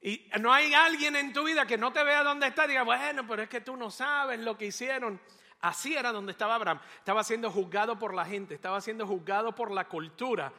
Y 0.00 0.30
no 0.40 0.52
hay 0.52 0.74
alguien 0.74 1.16
en 1.16 1.32
tu 1.32 1.44
vida 1.44 1.66
que 1.66 1.78
no 1.78 1.92
te 1.92 2.04
vea 2.04 2.22
donde 2.22 2.48
está 2.48 2.66
y 2.66 2.68
diga, 2.68 2.82
bueno, 2.82 3.26
pero 3.26 3.42
es 3.42 3.48
que 3.48 3.62
tú 3.62 3.76
no 3.76 3.90
sabes 3.90 4.38
lo 4.38 4.56
que 4.56 4.66
hicieron. 4.66 5.20
Así 5.60 5.96
era 5.96 6.12
donde 6.12 6.32
estaba 6.32 6.56
Abraham. 6.56 6.78
Estaba 6.98 7.24
siendo 7.24 7.50
juzgado 7.50 7.98
por 7.98 8.12
la 8.12 8.26
gente, 8.26 8.54
estaba 8.54 8.82
siendo 8.82 9.06
juzgado 9.06 9.54
por 9.54 9.70
la 9.70 9.88
cultura. 9.88 10.52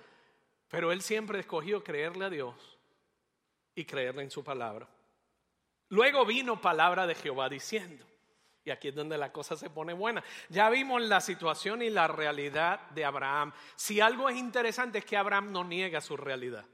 Pero 0.68 0.92
él 0.92 1.02
siempre 1.02 1.40
escogió 1.40 1.84
creerle 1.84 2.26
a 2.26 2.30
Dios 2.30 2.80
y 3.76 3.86
creerle 3.86 4.24
en 4.24 4.32
su 4.32 4.44
palabra. 4.44 4.88
Luego 5.90 6.26
vino 6.26 6.60
palabra 6.60 7.06
de 7.06 7.14
Jehová 7.14 7.50
diciendo, 7.50 8.04
y 8.66 8.72
aquí 8.72 8.88
es 8.88 8.96
donde 8.96 9.18
la 9.18 9.32
cosa 9.32 9.56
se 9.56 9.70
pone 9.70 9.94
buena. 9.94 10.24
Ya 10.50 10.70
vimos 10.72 11.00
la 11.04 11.22
situación 11.22 11.84
y 11.84 11.92
la 11.92 12.08
realidad 12.08 12.82
de 12.90 13.06
Abraham. 13.06 13.54
Si 13.76 14.02
algo 14.02 14.28
es 14.28 14.36
interesante 14.36 14.98
es 14.98 15.06
que 15.06 15.16
Abraham 15.16 15.52
no 15.52 15.64
niega 15.64 16.02
su 16.02 16.18
realidad. 16.18 16.66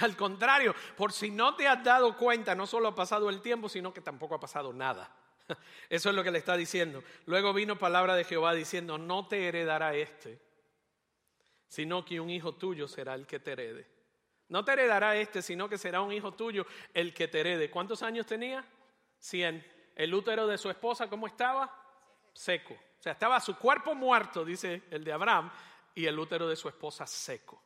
Al 0.00 0.16
contrario, 0.16 0.74
por 0.96 1.12
si 1.12 1.30
no 1.30 1.54
te 1.54 1.68
has 1.68 1.84
dado 1.84 2.16
cuenta, 2.16 2.54
no 2.54 2.66
solo 2.66 2.88
ha 2.88 2.94
pasado 2.94 3.28
el 3.28 3.42
tiempo, 3.42 3.68
sino 3.68 3.92
que 3.92 4.00
tampoco 4.00 4.34
ha 4.34 4.40
pasado 4.40 4.72
nada. 4.72 5.14
Eso 5.90 6.08
es 6.08 6.16
lo 6.16 6.24
que 6.24 6.30
le 6.30 6.38
está 6.38 6.56
diciendo. 6.56 7.04
Luego 7.26 7.52
vino 7.52 7.78
palabra 7.78 8.14
de 8.14 8.24
Jehová 8.24 8.54
diciendo, 8.54 8.96
no 8.96 9.28
te 9.28 9.46
heredará 9.46 9.94
este, 9.94 10.40
sino 11.68 12.06
que 12.06 12.20
un 12.20 12.30
hijo 12.30 12.54
tuyo 12.54 12.88
será 12.88 13.14
el 13.14 13.26
que 13.26 13.38
te 13.38 13.52
herede. 13.52 13.86
No 14.48 14.64
te 14.64 14.72
heredará 14.72 15.14
este, 15.16 15.42
sino 15.42 15.68
que 15.68 15.76
será 15.76 16.00
un 16.00 16.12
hijo 16.12 16.32
tuyo 16.32 16.64
el 16.94 17.12
que 17.12 17.28
te 17.28 17.40
herede. 17.40 17.70
¿Cuántos 17.70 18.02
años 18.02 18.24
tenía? 18.24 18.64
Cien. 19.18 19.62
El 19.94 20.14
útero 20.14 20.46
de 20.46 20.58
su 20.58 20.70
esposa, 20.70 21.08
¿cómo 21.08 21.26
estaba? 21.26 21.70
Seco. 22.32 22.74
O 22.74 23.02
sea, 23.02 23.12
estaba 23.12 23.40
su 23.40 23.56
cuerpo 23.56 23.94
muerto, 23.94 24.44
dice 24.44 24.84
el 24.90 25.04
de 25.04 25.12
Abraham, 25.12 25.50
y 25.94 26.06
el 26.06 26.18
útero 26.18 26.48
de 26.48 26.56
su 26.56 26.68
esposa 26.68 27.06
seco. 27.06 27.62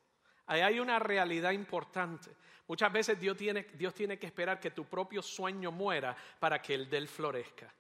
Ahí 0.47 0.61
hay 0.61 0.81
una 0.81 0.99
realidad 0.99 1.51
importante. 1.53 2.31
Muchas 2.69 2.93
veces 2.93 3.19
Dios 3.21 3.37
tiene, 3.37 3.65
Dios 3.75 3.95
tiene 3.95 4.19
que 4.19 4.27
esperar 4.27 4.59
que 4.59 4.71
tu 4.71 4.85
propio 4.85 5.23
sueño 5.23 5.71
muera 5.71 6.17
para 6.39 6.61
que 6.61 6.75
el 6.75 6.89
de 6.89 6.99
él 6.99 7.09
florezca. 7.09 7.73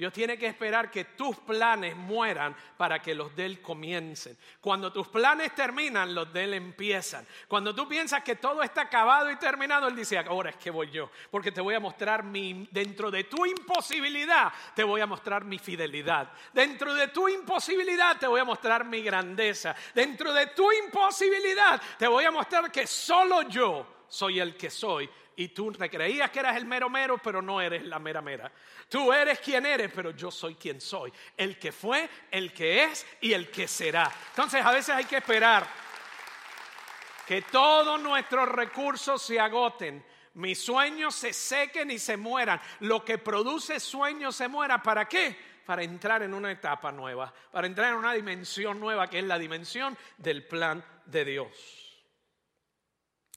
Dios 0.00 0.14
tiene 0.14 0.38
que 0.38 0.46
esperar 0.46 0.90
que 0.90 1.04
tus 1.04 1.36
planes 1.40 1.94
mueran 1.94 2.56
para 2.78 3.02
que 3.02 3.14
los 3.14 3.36
de 3.36 3.44
Él 3.44 3.60
comiencen. 3.60 4.34
Cuando 4.58 4.90
tus 4.90 5.08
planes 5.08 5.54
terminan, 5.54 6.14
los 6.14 6.32
de 6.32 6.44
Él 6.44 6.54
empiezan. 6.54 7.26
Cuando 7.46 7.74
tú 7.74 7.86
piensas 7.86 8.24
que 8.24 8.36
todo 8.36 8.62
está 8.62 8.80
acabado 8.80 9.30
y 9.30 9.36
terminado, 9.36 9.88
Él 9.88 9.94
dice, 9.94 10.16
ahora 10.16 10.48
es 10.48 10.56
que 10.56 10.70
voy 10.70 10.90
yo, 10.90 11.10
porque 11.30 11.52
te 11.52 11.60
voy 11.60 11.74
a 11.74 11.80
mostrar 11.80 12.24
mi, 12.24 12.66
dentro 12.70 13.10
de 13.10 13.24
tu 13.24 13.44
imposibilidad, 13.44 14.50
te 14.74 14.84
voy 14.84 15.02
a 15.02 15.06
mostrar 15.06 15.44
mi 15.44 15.58
fidelidad. 15.58 16.32
Dentro 16.54 16.94
de 16.94 17.08
tu 17.08 17.28
imposibilidad, 17.28 18.16
te 18.16 18.26
voy 18.26 18.40
a 18.40 18.44
mostrar 18.46 18.86
mi 18.86 19.02
grandeza. 19.02 19.76
Dentro 19.94 20.32
de 20.32 20.46
tu 20.46 20.72
imposibilidad, 20.72 21.78
te 21.98 22.08
voy 22.08 22.24
a 22.24 22.30
mostrar 22.30 22.72
que 22.72 22.86
solo 22.86 23.42
yo 23.42 23.86
soy 24.08 24.40
el 24.40 24.56
que 24.56 24.70
soy 24.70 25.10
y 25.40 25.48
tú 25.48 25.72
te 25.72 25.88
creías 25.88 26.30
que 26.30 26.40
eras 26.40 26.54
el 26.58 26.66
mero 26.66 26.90
mero, 26.90 27.16
pero 27.16 27.40
no 27.40 27.62
eres 27.62 27.82
la 27.86 27.98
mera 27.98 28.20
mera. 28.20 28.52
Tú 28.90 29.10
eres 29.10 29.38
quien 29.40 29.64
eres, 29.64 29.90
pero 29.90 30.10
yo 30.10 30.30
soy 30.30 30.54
quien 30.54 30.82
soy. 30.82 31.10
El 31.34 31.58
que 31.58 31.72
fue, 31.72 32.10
el 32.30 32.52
que 32.52 32.84
es 32.84 33.06
y 33.22 33.32
el 33.32 33.50
que 33.50 33.66
será. 33.66 34.12
Entonces 34.28 34.62
a 34.62 34.70
veces 34.70 34.94
hay 34.94 35.06
que 35.06 35.16
esperar 35.16 35.66
que 37.26 37.40
todos 37.40 37.98
nuestros 38.02 38.50
recursos 38.50 39.22
se 39.22 39.40
agoten. 39.40 40.04
Mis 40.34 40.62
sueños 40.62 41.14
se 41.14 41.32
sequen 41.32 41.90
y 41.90 41.98
se 41.98 42.18
mueran. 42.18 42.60
Lo 42.80 43.02
que 43.02 43.16
produce 43.16 43.80
sueños 43.80 44.36
se 44.36 44.46
muera. 44.46 44.82
¿Para 44.82 45.08
qué? 45.08 45.34
Para 45.64 45.82
entrar 45.82 46.22
en 46.22 46.34
una 46.34 46.52
etapa 46.52 46.92
nueva, 46.92 47.32
para 47.50 47.66
entrar 47.66 47.92
en 47.92 47.98
una 47.98 48.12
dimensión 48.12 48.78
nueva 48.78 49.08
que 49.08 49.20
es 49.20 49.24
la 49.24 49.38
dimensión 49.38 49.96
del 50.18 50.46
plan 50.46 50.84
de 51.06 51.24
Dios. 51.24 51.89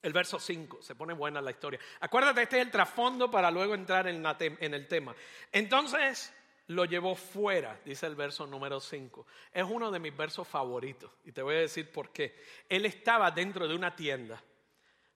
El 0.03 0.11
verso 0.11 0.37
5, 0.37 0.81
se 0.81 0.95
pone 0.95 1.13
buena 1.13 1.41
la 1.41 1.51
historia. 1.51 1.79
Acuérdate, 2.01 2.41
este 2.43 2.59
es 2.59 2.65
el 2.65 2.71
trasfondo 2.71 3.31
para 3.31 3.49
luego 3.49 3.73
entrar 3.73 4.05
en, 4.09 4.25
el 4.25 4.87
tema. 4.89 5.15
Entonces 5.49 6.33
lo 6.67 6.83
llevó 6.83 7.15
fuera, 7.15 7.79
dice 7.85 8.05
el 8.07 8.15
verso 8.15 8.45
número 8.45 8.81
5. 8.81 9.25
Es 9.53 9.63
uno 9.63 9.89
de 9.91 9.99
mis 9.99 10.15
versos 10.15 10.45
favoritos 10.45 11.09
y 11.23 11.31
te 11.31 11.41
voy 11.41 11.55
a 11.55 11.59
decir 11.59 11.89
por 11.89 12.09
qué. 12.09 12.35
Él 12.67 12.85
estaba 12.85 13.31
dentro 13.31 13.65
de 13.65 13.75
una 13.75 13.95
tienda, 13.95 14.43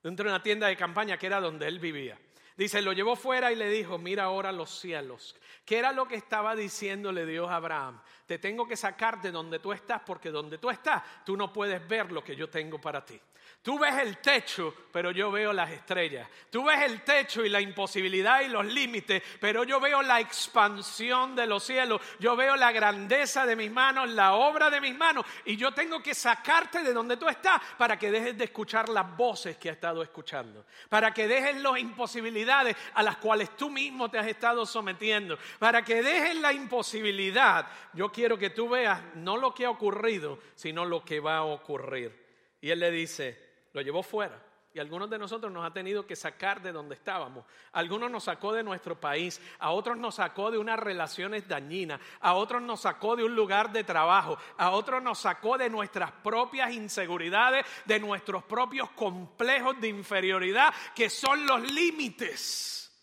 dentro 0.01 0.23
de 0.23 0.35
una 0.35 0.41
tienda 0.41 0.67
de 0.67 0.77
campaña 0.77 1.17
que 1.17 1.27
era 1.27 1.41
donde 1.41 1.67
él 1.67 1.79
vivía. 1.79 2.17
Dice, 2.57 2.81
lo 2.81 2.91
llevó 2.91 3.15
fuera 3.15 3.51
y 3.51 3.55
le 3.55 3.69
dijo, 3.69 3.99
mira 3.99 4.23
ahora 4.23 4.51
los 4.51 4.79
cielos. 4.79 5.35
¿Qué 5.63 5.77
era 5.77 5.91
lo 5.91 6.07
que 6.07 6.15
estaba 6.15 6.55
diciéndole 6.55 7.23
Dios 7.25 7.47
a 7.49 7.57
Abraham? 7.57 8.01
Te 8.25 8.39
tengo 8.39 8.67
que 8.67 8.75
sacar 8.75 9.21
de 9.21 9.31
donde 9.31 9.59
tú 9.59 9.71
estás 9.71 10.01
porque 10.03 10.31
donde 10.31 10.57
tú 10.57 10.69
estás 10.69 11.03
tú 11.23 11.37
no 11.37 11.53
puedes 11.53 11.87
ver 11.87 12.11
lo 12.11 12.23
que 12.23 12.35
yo 12.35 12.49
tengo 12.49 12.81
para 12.81 13.05
ti. 13.05 13.21
Tú 13.61 13.77
ves 13.77 13.95
el 13.97 14.19
techo, 14.19 14.73
pero 14.93 15.11
yo 15.11 15.29
veo 15.29 15.51
las 15.51 15.69
estrellas. 15.69 16.27
Tú 16.49 16.63
ves 16.63 16.81
el 16.83 17.01
techo 17.01 17.43
y 17.43 17.49
la 17.49 17.59
imposibilidad 17.59 18.39
y 18.41 18.47
los 18.47 18.65
límites, 18.65 19.21
pero 19.41 19.65
yo 19.65 19.79
veo 19.81 20.01
la 20.01 20.21
expansión 20.21 21.35
de 21.35 21.45
los 21.47 21.65
cielos. 21.65 22.01
Yo 22.17 22.37
veo 22.37 22.55
la 22.55 22.71
grandeza 22.71 23.45
de 23.45 23.57
mis 23.57 23.69
manos, 23.69 24.09
la 24.09 24.35
obra 24.35 24.69
de 24.69 24.79
mis 24.79 24.95
manos. 24.95 25.25
Y 25.43 25.57
yo 25.57 25.73
tengo 25.73 26.01
que 26.01 26.15
sacarte 26.15 26.81
de 26.81 26.93
donde 26.93 27.17
tú 27.17 27.27
estás 27.27 27.61
para 27.77 27.99
que 27.99 28.09
dejes 28.09 28.37
de 28.37 28.45
escuchar 28.45 28.87
las 28.87 29.15
voces 29.17 29.57
que 29.57 29.69
has 29.69 29.75
estado 29.75 30.01
escuchando. 30.01 30.65
Para 30.87 31.13
que 31.13 31.27
dejes 31.27 31.57
las 31.61 31.77
imposibilidades 31.77 32.46
a 32.49 33.03
las 33.03 33.17
cuales 33.17 33.55
tú 33.55 33.69
mismo 33.69 34.09
te 34.09 34.17
has 34.17 34.27
estado 34.27 34.65
sometiendo. 34.65 35.37
Para 35.59 35.83
que 35.83 36.01
dejes 36.01 36.35
la 36.35 36.53
imposibilidad. 36.53 37.67
Yo 37.93 38.11
quiero 38.11 38.37
que 38.37 38.49
tú 38.49 38.69
veas 38.69 39.01
no 39.15 39.37
lo 39.37 39.53
que 39.53 39.65
ha 39.65 39.69
ocurrido, 39.69 40.39
sino 40.55 40.85
lo 40.85 41.03
que 41.03 41.19
va 41.19 41.37
a 41.37 41.43
ocurrir. 41.43 42.25
Y 42.61 42.69
él 42.69 42.79
le 42.79 42.91
dice, 42.91 43.37
lo 43.73 43.81
llevó 43.81 44.03
fuera. 44.03 44.46
Y 44.77 44.79
algunos 44.79 45.09
de 45.09 45.17
nosotros 45.17 45.51
nos 45.51 45.65
ha 45.65 45.73
tenido 45.73 46.05
que 46.05 46.15
sacar 46.15 46.61
de 46.61 46.71
donde 46.71 46.93
estábamos. 46.93 47.45
Algunos 47.71 48.11
nos 48.11 48.25
sacó 48.25 48.53
de 48.53 48.61
nuestro 48.61 48.99
país, 49.01 49.41
a 49.57 49.71
otros 49.71 49.97
nos 49.97 50.13
sacó 50.13 50.51
de 50.51 50.59
unas 50.59 50.77
relaciones 50.77 51.47
dañinas, 51.47 51.99
a 52.19 52.35
otros 52.35 52.61
nos 52.61 52.81
sacó 52.81 53.15
de 53.15 53.23
un 53.23 53.35
lugar 53.35 53.71
de 53.71 53.83
trabajo, 53.83 54.37
a 54.55 54.69
otros 54.69 55.01
nos 55.01 55.17
sacó 55.17 55.57
de 55.57 55.67
nuestras 55.67 56.11
propias 56.11 56.71
inseguridades, 56.73 57.65
de 57.85 57.99
nuestros 57.99 58.43
propios 58.43 58.91
complejos 58.91 59.81
de 59.81 59.87
inferioridad, 59.87 60.71
que 60.95 61.09
son 61.09 61.47
los 61.47 61.71
límites. 61.71 62.95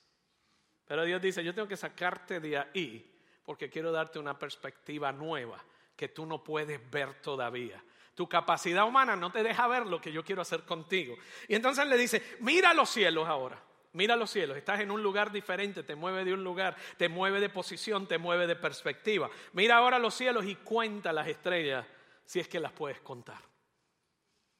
Pero 0.86 1.04
Dios 1.04 1.20
dice, 1.20 1.42
yo 1.42 1.56
tengo 1.56 1.66
que 1.66 1.76
sacarte 1.76 2.38
de 2.38 2.56
ahí 2.56 3.20
porque 3.44 3.68
quiero 3.68 3.90
darte 3.90 4.20
una 4.20 4.38
perspectiva 4.38 5.10
nueva 5.10 5.58
que 5.96 6.06
tú 6.06 6.24
no 6.24 6.44
puedes 6.44 6.88
ver 6.88 7.14
todavía. 7.20 7.82
Tu 8.14 8.28
capacidad 8.28 8.86
humana 8.86 9.16
no 9.16 9.32
te 9.32 9.42
deja 9.42 9.66
ver 9.66 9.86
lo 9.86 10.00
que 10.00 10.12
yo 10.12 10.24
quiero 10.24 10.42
hacer 10.42 10.62
contigo. 10.62 11.16
Y 11.48 11.54
entonces 11.54 11.86
le 11.86 11.96
dice, 11.96 12.36
mira 12.40 12.72
los 12.72 12.90
cielos 12.90 13.28
ahora. 13.28 13.60
Mira 13.94 14.16
los 14.16 14.30
cielos, 14.30 14.56
estás 14.56 14.80
en 14.80 14.90
un 14.90 15.04
lugar 15.04 15.30
diferente, 15.30 15.84
te 15.84 15.94
mueve 15.94 16.24
de 16.24 16.34
un 16.34 16.42
lugar, 16.42 16.74
te 16.96 17.08
mueve 17.08 17.38
de 17.38 17.48
posición, 17.48 18.08
te 18.08 18.18
mueve 18.18 18.48
de 18.48 18.56
perspectiva. 18.56 19.30
Mira 19.52 19.76
ahora 19.76 20.00
los 20.00 20.14
cielos 20.14 20.44
y 20.46 20.56
cuenta 20.56 21.12
las 21.12 21.28
estrellas 21.28 21.86
si 22.24 22.40
es 22.40 22.48
que 22.48 22.58
las 22.58 22.72
puedes 22.72 23.00
contar. 23.00 23.38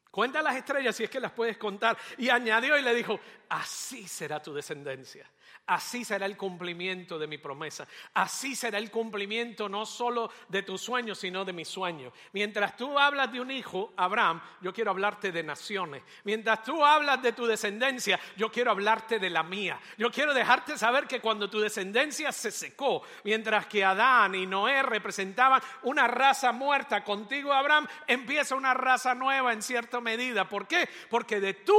Cuenta 0.09 0.41
las 0.41 0.55
estrellas 0.55 0.95
si 0.95 1.03
es 1.03 1.11
que 1.11 1.19
las 1.19 1.33
puedes 1.33 1.59
contar. 1.59 1.99
Y 2.19 2.29
añadió 2.29 2.79
y 2.79 2.83
le 2.83 2.95
dijo, 2.95 3.19
así 3.49 4.07
será 4.07 4.41
tu 4.41 4.55
descendencia. 4.55 5.29
Así 5.67 6.05
será 6.05 6.27
el 6.27 6.37
cumplimiento 6.37 7.19
de 7.19 7.27
mi 7.27 7.39
promesa. 7.39 7.89
Así 8.13 8.55
será 8.55 8.77
el 8.77 8.91
cumplimiento 8.91 9.67
no 9.67 9.87
solo 9.87 10.31
de 10.49 10.63
tu 10.63 10.77
sueño, 10.77 11.15
sino 11.15 11.43
de 11.43 11.55
mi 11.55 11.65
sueño. 11.65 12.13
Mientras 12.33 12.77
tú 12.77 12.99
hablas 12.99 13.33
de 13.33 13.41
un 13.41 13.51
hijo, 13.51 13.95
Abraham, 13.97 14.43
yo 14.61 14.75
quiero 14.75 14.91
hablarte 14.91 15.33
de 15.33 15.43
naciones. 15.43 16.03
Mientras 16.25 16.63
tú 16.65 16.85
hablas 16.85 17.23
de 17.23 17.33
tu 17.33 17.47
descendencia, 17.47 18.21
yo 18.37 18.53
quiero 18.53 18.73
hablarte 18.73 19.19
de 19.19 19.31
la 19.31 19.43
mía. 19.43 19.81
Yo 19.97 20.11
quiero 20.11 20.35
dejarte 20.35 20.77
saber 20.77 21.07
que 21.07 21.21
cuando 21.21 21.49
tu 21.49 21.61
descendencia 21.61 22.31
se 22.31 22.51
secó, 22.51 23.03
mientras 23.25 23.65
que 23.67 23.83
Adán 23.83 24.35
y 24.35 24.47
Noé 24.47 24.83
representaban 24.83 25.63
una 25.85 26.07
raza 26.07 26.53
muerta, 26.53 27.03
contigo, 27.03 27.55
Abraham, 27.55 27.87
empieza 28.07 28.55
una 28.55 28.75
raza 28.75 29.15
nueva 29.15 29.55
en 29.55 29.63
cierta 29.63 29.99
medida. 30.03 30.47
¿Por 30.47 30.67
qué? 30.67 30.87
Porque 31.09 31.41
de 31.41 31.55
tu 31.55 31.75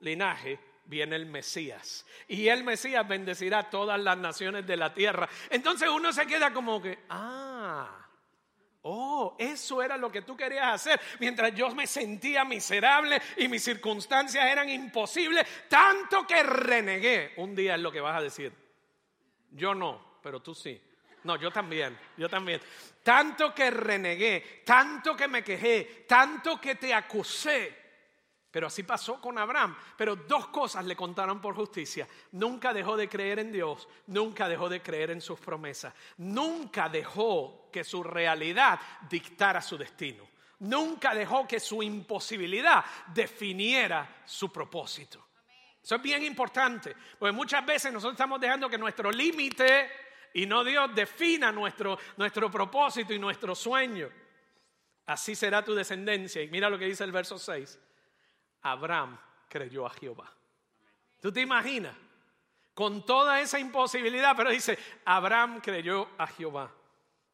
linaje 0.00 0.69
viene 0.90 1.16
el 1.16 1.24
Mesías. 1.24 2.04
Y 2.28 2.48
el 2.48 2.64
Mesías 2.64 3.06
bendecirá 3.06 3.70
todas 3.70 3.98
las 3.98 4.18
naciones 4.18 4.66
de 4.66 4.76
la 4.76 4.92
tierra. 4.92 5.28
Entonces 5.48 5.88
uno 5.88 6.12
se 6.12 6.26
queda 6.26 6.52
como 6.52 6.82
que, 6.82 6.98
ah, 7.08 8.08
oh, 8.82 9.36
eso 9.38 9.82
era 9.82 9.96
lo 9.96 10.10
que 10.10 10.22
tú 10.22 10.36
querías 10.36 10.74
hacer. 10.74 11.00
Mientras 11.20 11.54
yo 11.54 11.72
me 11.74 11.86
sentía 11.86 12.44
miserable 12.44 13.22
y 13.36 13.46
mis 13.46 13.62
circunstancias 13.62 14.44
eran 14.44 14.68
imposibles, 14.68 15.46
tanto 15.68 16.26
que 16.26 16.42
renegué. 16.42 17.34
Un 17.36 17.54
día 17.54 17.76
es 17.76 17.80
lo 17.80 17.92
que 17.92 18.00
vas 18.00 18.18
a 18.18 18.22
decir. 18.22 18.52
Yo 19.52 19.74
no, 19.74 20.18
pero 20.22 20.40
tú 20.40 20.54
sí. 20.54 20.82
No, 21.22 21.36
yo 21.36 21.52
también, 21.52 21.96
yo 22.16 22.28
también. 22.28 22.60
Tanto 23.04 23.54
que 23.54 23.70
renegué, 23.70 24.62
tanto 24.64 25.14
que 25.14 25.28
me 25.28 25.44
quejé, 25.44 26.04
tanto 26.08 26.60
que 26.60 26.74
te 26.74 26.92
acusé 26.92 27.80
pero 28.50 28.66
así 28.66 28.82
pasó 28.82 29.20
con 29.20 29.38
Abraham. 29.38 29.76
Pero 29.96 30.16
dos 30.16 30.48
cosas 30.48 30.84
le 30.84 30.96
contaron 30.96 31.40
por 31.40 31.54
justicia. 31.54 32.08
Nunca 32.32 32.72
dejó 32.72 32.96
de 32.96 33.08
creer 33.08 33.38
en 33.38 33.52
Dios, 33.52 33.88
nunca 34.08 34.48
dejó 34.48 34.68
de 34.68 34.82
creer 34.82 35.12
en 35.12 35.20
sus 35.20 35.38
promesas, 35.38 35.94
nunca 36.18 36.88
dejó 36.88 37.68
que 37.72 37.84
su 37.84 38.02
realidad 38.02 38.80
dictara 39.08 39.62
su 39.62 39.78
destino, 39.78 40.28
nunca 40.60 41.14
dejó 41.14 41.46
que 41.46 41.60
su 41.60 41.82
imposibilidad 41.82 42.84
definiera 43.14 44.22
su 44.24 44.52
propósito. 44.52 45.26
Eso 45.82 45.94
es 45.94 46.02
bien 46.02 46.24
importante, 46.24 46.94
porque 47.18 47.32
muchas 47.32 47.64
veces 47.64 47.92
nosotros 47.92 48.14
estamos 48.14 48.40
dejando 48.40 48.68
que 48.68 48.76
nuestro 48.76 49.10
límite 49.10 49.90
y 50.34 50.44
no 50.44 50.62
Dios 50.62 50.94
defina 50.94 51.50
nuestro, 51.50 51.98
nuestro 52.16 52.50
propósito 52.50 53.14
y 53.14 53.18
nuestro 53.18 53.54
sueño. 53.54 54.08
Así 55.06 55.34
será 55.34 55.64
tu 55.64 55.74
descendencia. 55.74 56.42
Y 56.42 56.48
mira 56.48 56.68
lo 56.68 56.78
que 56.78 56.84
dice 56.84 57.02
el 57.02 57.12
verso 57.12 57.38
6 57.38 57.78
Abraham 58.62 59.18
creyó 59.48 59.86
a 59.86 59.90
Jehová. 59.90 60.32
¿Tú 61.20 61.32
te 61.32 61.40
imaginas? 61.40 61.94
Con 62.74 63.04
toda 63.04 63.40
esa 63.40 63.58
imposibilidad, 63.58 64.34
pero 64.36 64.50
dice, 64.50 64.78
Abraham 65.04 65.60
creyó 65.60 66.08
a 66.16 66.26
Jehová 66.26 66.72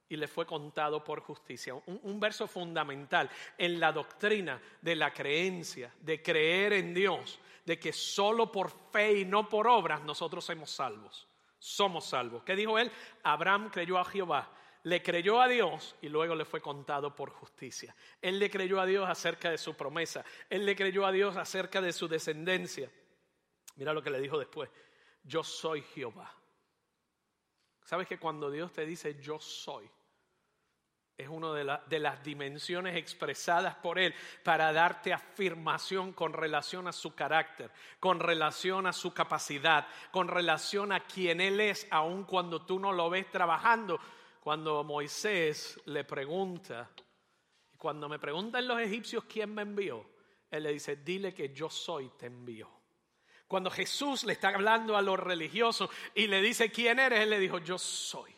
y 0.09 0.17
le 0.17 0.29
fue 0.29 0.47
contado 0.47 1.03
por 1.05 1.21
justicia. 1.21 1.75
Un, 1.75 2.21
verso 2.21 2.47
fundamental 2.47 3.31
en 3.59 3.79
la 3.79 3.93
doctrina 3.93 4.61
de 4.81 4.97
la 4.97 5.13
creencia, 5.13 5.93
de 6.01 6.23
creer 6.23 6.73
en 6.75 6.95
Dios, 6.95 7.39
de 7.65 7.79
que 7.79 7.93
solo 7.93 8.51
por 8.51 8.71
fe 8.91 9.21
y 9.21 9.25
no 9.25 9.49
por 9.49 9.67
obras 9.67 10.03
nosotros 10.03 10.45
somos 10.45 10.71
salvos. 10.71 11.27
somos 11.59 12.05
salvos. 12.07 12.45
¿Qué 12.45 12.55
dijo 12.55 12.79
él? 12.79 12.91
Abraham 13.23 13.71
creyó 13.71 13.99
a 13.99 14.05
Jehová, 14.05 14.49
le 14.87 15.03
creyó 15.03 15.43
a 15.43 15.49
Dios 15.49 15.97
y 16.01 16.09
luego 16.09 16.37
le 16.37 16.45
fue 16.45 16.61
contado 16.61 17.13
por 17.13 17.31
justicia. 17.31 17.93
Él 18.23 18.39
le 18.39 18.49
creyó 18.49 18.81
a 18.81 18.87
Dios 18.87 19.09
acerca 19.09 19.51
de 19.51 19.59
su 19.59 19.75
promesa, 19.75 20.25
él 20.49 20.65
le 20.65 20.77
creyó 20.77 21.05
a 21.05 21.11
Dios 21.11 21.37
acerca 21.37 21.81
de 21.81 21.93
su 21.93 22.07
descendencia. 22.07 22.89
Mira 23.75 23.93
lo 23.93 24.01
que 24.01 24.11
le 24.11 24.21
dijo 24.21 24.39
después, 24.39 24.71
yo 25.25 25.43
soy 25.43 25.83
Jehová. 25.83 26.33
¿Sabes 27.83 28.07
que 28.07 28.21
cuando 28.21 28.49
Dios 28.49 28.73
te 28.73 28.87
dice 28.87 29.21
yo 29.21 29.41
soy? 29.41 29.91
Es 31.17 31.29
una 31.29 31.53
de, 31.53 31.79
de, 31.89 31.99
las 31.99 32.23
dimensiones 32.23 32.95
expresadas 32.95 33.75
por 33.75 33.99
Él 33.99 34.15
para 34.45 34.73
darte 34.73 35.13
afirmación 35.13 36.13
con 36.13 36.33
relación 36.33 36.87
a 36.87 36.93
su 36.93 37.13
carácter, 37.13 37.73
con 37.99 38.21
relación 38.21 38.87
a 38.87 38.93
su 38.93 39.13
capacidad, 39.13 39.89
con 40.13 40.29
relación 40.29 40.93
a 40.93 41.01
quien 41.01 41.41
Él 41.41 41.59
es, 41.59 41.89
aun 41.91 42.23
cuando 42.23 42.65
tú 42.65 42.79
no 42.79 42.93
lo 42.93 43.11
ves 43.11 43.29
trabajando. 43.33 43.99
Cuando 44.47 44.85
Moisés 44.85 45.77
le 45.87 46.05
pregunta, 46.05 46.89
cuando 47.77 48.09
me 48.09 48.21
preguntan 48.21 48.69
los 48.69 48.79
egipcios 48.79 49.25
quién 49.25 49.53
me 49.53 49.63
envió, 49.63 50.09
Él 50.49 50.63
le 50.63 50.73
dice, 50.73 50.95
dile 50.95 51.35
que 51.35 51.53
yo 51.53 51.69
soy, 51.69 52.11
te 52.11 52.27
envió. 52.27 52.71
Cuando 53.49 53.73
Jesús 53.73 54.23
le 54.23 54.35
está 54.35 54.51
hablando 54.51 54.97
a 54.97 55.03
los 55.03 55.19
religiosos 55.19 55.91
y 56.15 56.29
le 56.29 56.41
dice, 56.41 56.71
¿quién 56.71 57.01
eres? 57.01 57.23
Él 57.23 57.31
le 57.31 57.41
dijo, 57.41 57.59
yo 57.59 57.77
soy. 57.77 58.33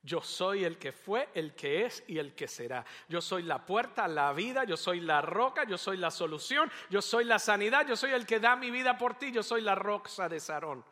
Yo 0.00 0.22
soy 0.22 0.62
el 0.62 0.78
que 0.78 0.92
fue, 0.92 1.28
el 1.34 1.56
que 1.56 1.86
es 1.86 2.04
y 2.06 2.18
el 2.18 2.36
que 2.36 2.46
será. 2.46 2.84
Yo 3.08 3.20
soy 3.20 3.42
la 3.42 3.66
puerta, 3.66 4.06
la 4.06 4.32
vida, 4.32 4.62
yo 4.62 4.76
soy 4.76 5.00
la 5.00 5.22
roca, 5.22 5.64
yo 5.64 5.76
soy 5.76 5.96
la 5.96 6.12
solución, 6.12 6.70
yo 6.88 7.02
soy 7.02 7.24
la 7.24 7.40
sanidad, 7.40 7.84
yo 7.84 7.96
soy 7.96 8.12
el 8.12 8.26
que 8.26 8.38
da 8.38 8.54
mi 8.54 8.70
vida 8.70 8.96
por 8.96 9.18
ti, 9.18 9.32
yo 9.32 9.42
soy 9.42 9.62
la 9.62 9.74
roxa 9.74 10.28
de 10.28 10.38
Sarón. 10.38 10.84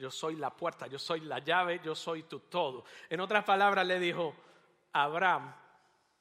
Yo 0.00 0.10
soy 0.10 0.36
la 0.36 0.48
puerta, 0.48 0.86
yo 0.86 0.98
soy 0.98 1.20
la 1.20 1.40
llave, 1.40 1.78
yo 1.84 1.94
soy 1.94 2.22
tu 2.22 2.40
todo. 2.40 2.86
En 3.10 3.20
otras 3.20 3.44
palabras 3.44 3.86
le 3.86 4.00
dijo, 4.00 4.34
Abraham, 4.94 5.54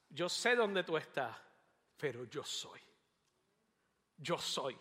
yo 0.10 0.28
sé 0.28 0.54
dónde 0.54 0.84
tú 0.84 0.98
estás, 0.98 1.34
pero 1.96 2.26
yo 2.26 2.44
soy. 2.44 2.82
Yo 4.18 4.38
soy. 4.38 4.78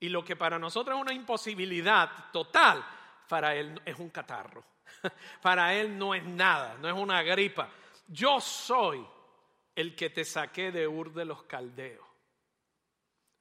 Y 0.00 0.08
lo 0.08 0.24
que 0.24 0.34
para 0.34 0.58
nosotros 0.58 0.96
es 0.96 1.02
una 1.02 1.14
imposibilidad 1.14 2.32
total, 2.32 2.84
para 3.28 3.54
él 3.54 3.80
es 3.84 3.96
un 4.00 4.10
catarro. 4.10 4.64
Para 5.40 5.74
él 5.74 5.96
no 5.96 6.14
es 6.14 6.24
nada, 6.24 6.76
no 6.80 6.88
es 6.88 6.94
una 6.94 7.22
gripa. 7.22 7.68
Yo 8.08 8.40
soy 8.40 9.06
el 9.74 9.94
que 9.94 10.10
te 10.10 10.24
saqué 10.24 10.72
de 10.72 10.88
Ur 10.88 11.12
de 11.12 11.24
los 11.24 11.44
Caldeos. 11.44 12.03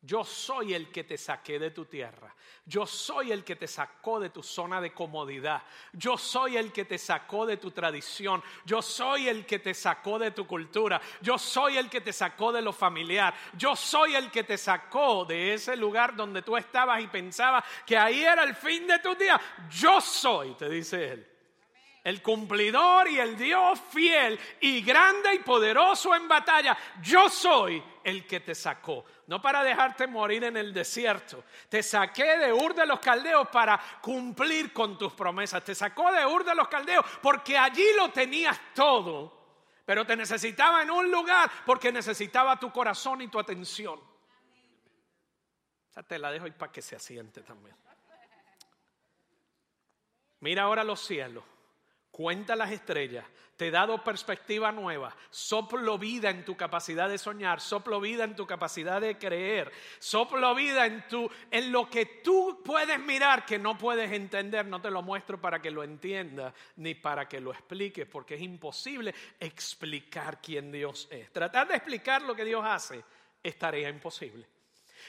Yo 0.06 0.26
soy 0.26 0.74
el 0.74 0.92
que 0.92 1.06
te 1.06 1.18
saqué 1.18 1.58
de 1.58 1.72
tu 1.72 1.86
tierra. 1.86 2.36
Yo 2.66 2.86
soy 2.86 3.32
el 3.32 3.46
que 3.46 3.56
te 3.56 3.68
sacó 3.68 4.20
de 4.20 4.32
tu 4.32 4.44
zona 4.44 4.82
de 4.82 4.92
comodidad. 4.92 5.64
Yo 5.94 6.18
soy 6.18 6.58
el 6.58 6.74
que 6.74 6.84
te 6.84 6.98
sacó 6.98 7.46
de 7.46 7.56
tu 7.56 7.72
tradición. 7.72 8.44
Yo 8.66 8.82
soy 8.82 9.30
el 9.30 9.46
que 9.46 9.60
te 9.60 9.74
sacó 9.74 10.20
de 10.20 10.32
tu 10.32 10.46
cultura. 10.46 11.02
Yo 11.22 11.38
soy 11.38 11.78
el 11.78 11.90
que 11.90 12.02
te 12.02 12.12
sacó 12.12 12.52
de 12.52 12.62
lo 12.62 12.74
familiar. 12.74 13.34
Yo 13.54 13.78
soy 13.78 14.16
el 14.16 14.30
que 14.30 14.44
te 14.44 14.58
sacó 14.58 15.24
de 15.24 15.54
ese 15.54 15.78
lugar 15.78 16.18
donde 16.18 16.42
tú 16.42 16.58
estabas 16.58 17.02
y 17.02 17.08
pensabas 17.08 17.64
que 17.86 17.98
ahí 17.98 18.24
era 18.24 18.44
el 18.44 18.56
fin 18.56 18.86
de 18.86 19.00
tu 19.00 19.16
día. 19.16 19.40
Yo 19.70 20.02
soy, 20.02 20.54
te 20.56 20.68
dice 20.68 21.14
él 21.14 21.33
el 22.04 22.22
cumplidor 22.22 23.08
y 23.08 23.20
el 23.20 23.38
Dios 23.38 23.80
fiel 23.92 24.38
y 24.60 24.82
grande 24.82 25.36
y 25.36 25.40
poderoso 25.40 26.14
en 26.14 26.28
batalla. 26.28 26.78
Yo 27.02 27.30
soy 27.30 27.82
el 28.04 28.28
que 28.28 28.42
te 28.42 28.54
sacó, 28.54 29.06
no 29.28 29.42
para 29.42 29.64
dejarte 29.64 30.06
morir 30.08 30.44
en 30.44 30.58
el 30.58 30.74
desierto. 30.74 31.46
Te 31.70 31.82
saqué 31.82 32.38
de 32.38 32.52
Ur 32.52 32.76
de 32.76 32.86
los 32.86 33.00
Caldeos 33.00 33.48
para 33.48 33.80
cumplir 34.02 34.74
con 34.74 34.98
tus 34.98 35.14
promesas. 35.14 35.64
Te 35.64 35.74
sacó 35.74 36.12
de 36.12 36.26
Ur 36.26 36.44
de 36.44 36.56
los 36.56 36.68
Caldeos 36.68 37.06
porque 37.22 37.58
allí 37.58 37.86
lo 37.98 38.12
tenías 38.12 38.60
todo, 38.76 39.42
pero 39.86 40.06
te 40.06 40.18
necesitaba 40.18 40.82
en 40.82 40.92
un 40.92 41.10
lugar 41.10 41.50
porque 41.66 41.92
necesitaba 41.92 42.60
tu 42.60 42.70
corazón 42.72 43.22
y 43.22 43.30
tu 43.30 43.40
atención. 43.40 44.00
te 46.06 46.20
la 46.20 46.32
dejo 46.32 46.46
ahí 46.46 46.52
para 46.52 46.72
que 46.72 46.82
se 46.82 46.98
asiente 46.98 47.42
también. 47.44 47.78
Mira 50.42 50.64
ahora 50.64 50.84
los 50.84 51.00
cielos 51.00 51.53
cuenta 52.14 52.56
las 52.56 52.72
estrellas, 52.72 53.26
te 53.58 53.68
he 53.68 53.72
dado 53.72 54.04
perspectiva 54.04 54.72
nueva, 54.72 55.16
soplo 55.32 55.98
vida 55.98 56.30
en 56.30 56.46
tu 56.46 56.56
capacidad 56.56 57.10
de 57.10 57.18
soñar, 57.18 57.60
soplo 57.60 58.00
vida 58.00 58.24
en 58.24 58.36
tu 58.36 58.46
capacidad 58.46 59.02
de 59.02 59.18
creer, 59.18 59.72
soplo 59.98 60.54
vida 60.54 60.86
en, 60.86 61.08
tu, 61.08 61.28
en 61.50 61.72
lo 61.72 61.90
que 61.90 62.06
tú 62.24 62.62
puedes 62.64 63.00
mirar 63.00 63.46
que 63.46 63.58
no 63.58 63.80
puedes 63.80 64.12
entender, 64.12 64.64
no 64.68 64.80
te 64.80 64.92
lo 64.92 65.02
muestro 65.02 65.42
para 65.42 65.60
que 65.60 65.72
lo 65.72 65.84
entiendas 65.84 66.54
ni 66.76 66.94
para 66.94 67.28
que 67.28 67.40
lo 67.40 67.52
expliques, 67.52 68.06
porque 68.06 68.36
es 68.36 68.42
imposible 68.42 69.14
explicar 69.40 70.40
quién 70.40 70.72
Dios 70.72 71.08
es. 71.10 71.32
Tratar 71.32 71.68
de 71.68 71.78
explicar 71.78 72.22
lo 72.22 72.36
que 72.36 72.46
Dios 72.46 72.64
hace 72.64 73.04
es 73.42 73.58
tarea 73.58 73.90
imposible. 73.90 74.46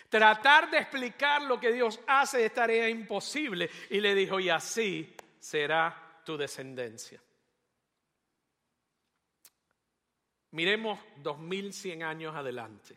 Tratar 0.08 0.70
de 0.70 0.78
explicar 0.78 1.42
lo 1.42 1.60
que 1.60 1.70
Dios 1.70 2.00
hace 2.06 2.46
es 2.46 2.54
tarea 2.54 2.88
imposible. 2.88 3.70
Y 3.90 4.00
le 4.00 4.14
dijo, 4.14 4.40
y 4.40 4.48
así 4.48 5.14
será 5.38 6.03
tu 6.24 6.36
descendencia. 6.36 7.22
Miremos 10.50 10.98
2100 11.16 12.02
años 12.02 12.34
adelante. 12.34 12.96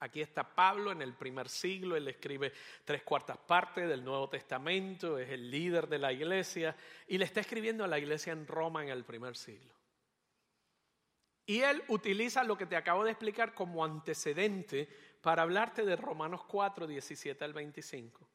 Aquí 0.00 0.20
está 0.20 0.42
Pablo 0.42 0.90
en 0.90 1.00
el 1.00 1.14
primer 1.14 1.48
siglo, 1.48 1.96
él 1.96 2.08
escribe 2.08 2.52
tres 2.84 3.02
cuartas 3.04 3.38
partes 3.38 3.88
del 3.88 4.04
Nuevo 4.04 4.28
Testamento, 4.28 5.16
es 5.16 5.30
el 5.30 5.48
líder 5.48 5.88
de 5.88 5.98
la 5.98 6.12
iglesia 6.12 6.76
y 7.06 7.18
le 7.18 7.24
está 7.24 7.40
escribiendo 7.40 7.84
a 7.84 7.88
la 7.88 8.00
iglesia 8.00 8.32
en 8.32 8.46
Roma 8.46 8.82
en 8.82 8.88
el 8.88 9.04
primer 9.04 9.36
siglo. 9.36 9.72
Y 11.46 11.60
él 11.60 11.82
utiliza 11.88 12.44
lo 12.44 12.58
que 12.58 12.66
te 12.66 12.76
acabo 12.76 13.04
de 13.04 13.12
explicar 13.12 13.54
como 13.54 13.84
antecedente 13.84 14.88
para 15.20 15.42
hablarte 15.42 15.84
de 15.84 15.96
Romanos 15.96 16.42
4, 16.44 16.86
17 16.86 17.44
al 17.44 17.52
25. 17.52 18.28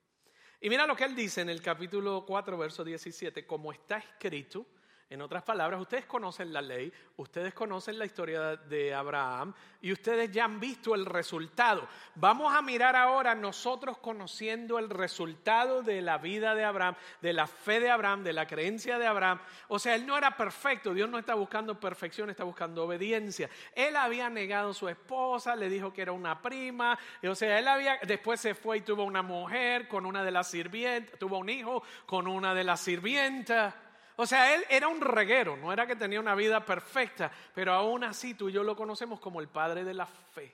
Y 0.59 0.69
mira 0.69 0.87
lo 0.87 0.95
que 0.95 1.03
él 1.03 1.15
dice 1.15 1.41
en 1.41 1.49
el 1.49 1.61
capítulo 1.61 2.25
4, 2.25 2.57
verso 2.57 2.83
17, 2.83 3.45
como 3.45 3.71
está 3.71 3.97
escrito, 3.97 4.65
en 5.09 5.21
otras 5.21 5.43
palabras, 5.43 5.79
ustedes 5.79 6.05
conocen 6.05 6.51
la 6.51 6.61
ley, 6.61 6.91
ustedes 7.15 7.53
conocen 7.53 7.97
la 7.97 8.05
historia 8.05 8.57
de 8.57 8.93
Abraham 8.93 9.53
y 9.81 9.93
ustedes 9.93 10.29
ya 10.31 10.43
han 10.43 10.59
visto 10.59 10.95
el 10.95 11.05
resultado. 11.05 11.87
Vamos 12.15 12.53
a 12.53 12.61
mirar 12.61 12.97
ahora 12.97 13.33
nosotros 13.33 13.99
conociendo 13.99 14.77
el 14.79 14.89
resultado 14.89 15.81
de 15.81 16.01
la 16.01 16.17
vida 16.17 16.55
de 16.55 16.65
Abraham, 16.65 16.95
de 17.21 17.31
la 17.31 17.47
fe 17.47 17.79
de 17.79 17.89
Abraham, 17.89 18.23
de 18.23 18.33
la 18.33 18.47
creencia 18.47 18.99
de 18.99 19.07
Abraham. 19.07 19.39
O 19.69 19.79
sea, 19.79 19.95
él 19.95 20.05
no 20.05 20.17
era 20.17 20.35
perfecto, 20.35 20.93
Dios 20.93 21.09
no 21.09 21.19
está 21.19 21.35
buscando 21.35 21.79
perfección, 21.79 22.29
está 22.29 22.43
buscando 22.43 22.83
obediencia. 22.83 23.49
Él 23.75 23.95
había 23.95 24.29
negado 24.29 24.71
a 24.71 24.73
su 24.73 24.89
esposa, 24.89 25.55
le 25.55 25.69
dijo 25.69 25.93
que 25.93 26.01
era 26.01 26.11
una 26.11 26.41
prima, 26.41 26.99
o 27.23 27.35
sea, 27.35 27.57
él 27.57 27.67
había, 27.69 27.97
después 28.05 28.41
se 28.41 28.55
fue 28.55 28.79
y 28.79 28.81
tuvo 28.81 29.05
una 29.05 29.21
mujer 29.21 29.87
con 29.87 30.05
una 30.05 30.21
de 30.25 30.31
las 30.31 30.49
sirvientas, 30.49 31.17
tuvo 31.17 31.37
un 31.37 31.49
hijo 31.49 31.81
con 32.05 32.27
una 32.27 32.53
de 32.53 32.65
las 32.65 32.81
sirvientas. 32.81 33.73
O 34.17 34.25
sea, 34.25 34.55
él 34.55 34.65
era 34.69 34.87
un 34.87 34.99
reguero, 34.99 35.55
no 35.55 35.71
era 35.71 35.85
que 35.85 35.95
tenía 35.95 36.19
una 36.19 36.33
vida 36.33 36.65
perfecta, 36.65 37.31
pero 37.53 37.71
aún 37.71 38.03
así 38.03 38.33
tú 38.33 38.49
y 38.49 38.51
yo 38.51 38.63
lo 38.63 38.75
conocemos 38.75 39.19
como 39.19 39.39
el 39.39 39.47
padre 39.47 39.83
de 39.83 39.93
la 39.93 40.07
fe. 40.07 40.53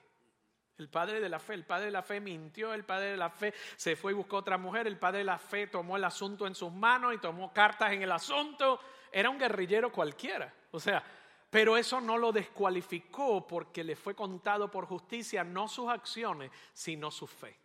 El 0.78 0.90
padre 0.90 1.22
de 1.22 1.30
la 1.30 1.40
fe, 1.40 1.54
el 1.54 1.66
padre 1.66 1.86
de 1.86 1.92
la 1.92 2.04
fe 2.04 2.20
mintió, 2.20 2.74
el 2.74 2.84
padre 2.84 3.12
de 3.12 3.18
la 3.18 3.30
fe 3.30 3.54
se 3.78 3.96
fue 3.96 4.12
y 4.12 4.16
buscó 4.16 4.38
otra 4.38 4.58
mujer, 4.58 4.86
el 4.86 4.98
padre 4.98 5.20
de 5.20 5.24
la 5.24 5.38
fe 5.38 5.68
tomó 5.68 5.96
el 5.96 6.04
asunto 6.04 6.46
en 6.46 6.56
sus 6.56 6.74
manos 6.74 7.14
y 7.14 7.20
tomó 7.20 7.54
cartas 7.54 7.94
en 7.94 8.02
el 8.02 8.12
asunto. 8.12 8.82
Era 9.10 9.30
un 9.30 9.40
guerrillero 9.40 9.94
cualquiera. 9.94 10.54
O 10.72 10.80
sea, 10.80 11.02
pero 11.50 11.78
eso 11.78 12.02
no 12.02 12.18
lo 12.18 12.34
descualificó 12.34 13.48
porque 13.48 13.84
le 13.84 13.96
fue 13.96 14.14
contado 14.14 14.70
por 14.70 14.88
justicia 14.88 15.44
no 15.46 15.70
sus 15.70 15.88
acciones, 15.88 16.52
sino 16.74 17.12
su 17.12 17.28
fe. 17.28 17.63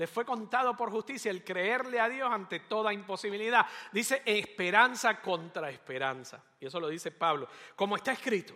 Le 0.00 0.06
fue 0.06 0.24
contado 0.24 0.74
por 0.74 0.90
justicia 0.90 1.30
el 1.30 1.44
creerle 1.44 2.00
a 2.00 2.08
Dios 2.08 2.32
ante 2.32 2.60
toda 2.60 2.90
imposibilidad. 2.90 3.66
Dice 3.92 4.22
esperanza 4.24 5.20
contra 5.20 5.68
esperanza. 5.68 6.42
Y 6.58 6.64
eso 6.64 6.80
lo 6.80 6.88
dice 6.88 7.10
Pablo. 7.10 7.46
Como 7.76 7.96
está 7.96 8.12
escrito, 8.12 8.54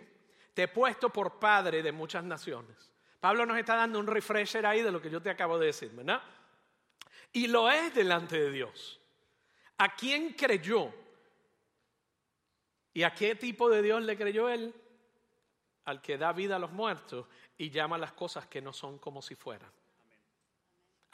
te 0.55 0.63
he 0.63 0.67
puesto 0.69 1.11
por 1.11 1.37
padre 1.37 1.83
de 1.83 1.91
muchas 1.91 2.23
naciones. 2.23 2.91
Pablo 3.19 3.45
nos 3.45 3.59
está 3.59 3.75
dando 3.75 3.99
un 3.99 4.07
refresher 4.07 4.65
ahí 4.65 4.81
de 4.81 4.91
lo 4.91 4.99
que 4.99 5.11
yo 5.11 5.21
te 5.21 5.29
acabo 5.29 5.59
de 5.59 5.67
decir, 5.67 5.91
¿verdad? 5.91 6.19
Y 7.31 7.45
lo 7.45 7.69
es 7.69 7.93
delante 7.93 8.39
de 8.39 8.49
Dios. 8.49 8.99
¿A 9.77 9.93
quién 9.93 10.33
creyó? 10.33 10.91
¿Y 12.91 13.03
a 13.03 13.13
qué 13.13 13.35
tipo 13.35 13.69
de 13.69 13.83
Dios 13.83 14.01
le 14.01 14.17
creyó 14.17 14.49
él? 14.49 14.73
Al 15.83 16.01
que 16.01 16.17
da 16.17 16.33
vida 16.33 16.55
a 16.55 16.59
los 16.59 16.71
muertos 16.71 17.27
y 17.55 17.69
llama 17.69 17.99
las 17.99 18.13
cosas 18.13 18.47
que 18.47 18.63
no 18.63 18.73
son 18.73 18.97
como 18.97 19.21
si 19.21 19.35
fueran 19.35 19.84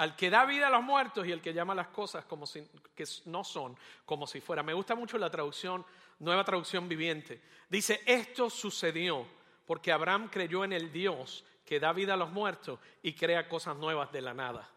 al 0.01 0.15
que 0.15 0.31
da 0.31 0.45
vida 0.45 0.65
a 0.65 0.71
los 0.71 0.81
muertos 0.81 1.27
y 1.27 1.31
el 1.31 1.41
que 1.41 1.53
llama 1.53 1.75
las 1.75 1.89
cosas 1.89 2.25
como 2.25 2.47
si, 2.47 2.67
que 2.95 3.03
no 3.25 3.43
son 3.43 3.77
como 4.03 4.25
si 4.25 4.41
fuera. 4.41 4.63
Me 4.63 4.73
gusta 4.73 4.95
mucho 4.95 5.15
la 5.19 5.29
traducción, 5.29 5.85
nueva 6.17 6.43
traducción 6.43 6.89
viviente. 6.89 7.39
Dice, 7.69 8.01
esto 8.07 8.49
sucedió 8.49 9.27
porque 9.67 9.91
Abraham 9.91 10.27
creyó 10.31 10.63
en 10.63 10.73
el 10.73 10.91
Dios 10.91 11.45
que 11.63 11.79
da 11.79 11.93
vida 11.93 12.15
a 12.15 12.17
los 12.17 12.31
muertos 12.31 12.79
y 13.03 13.13
crea 13.13 13.47
cosas 13.47 13.77
nuevas 13.77 14.11
de 14.11 14.21
la 14.21 14.33
nada. 14.33 14.67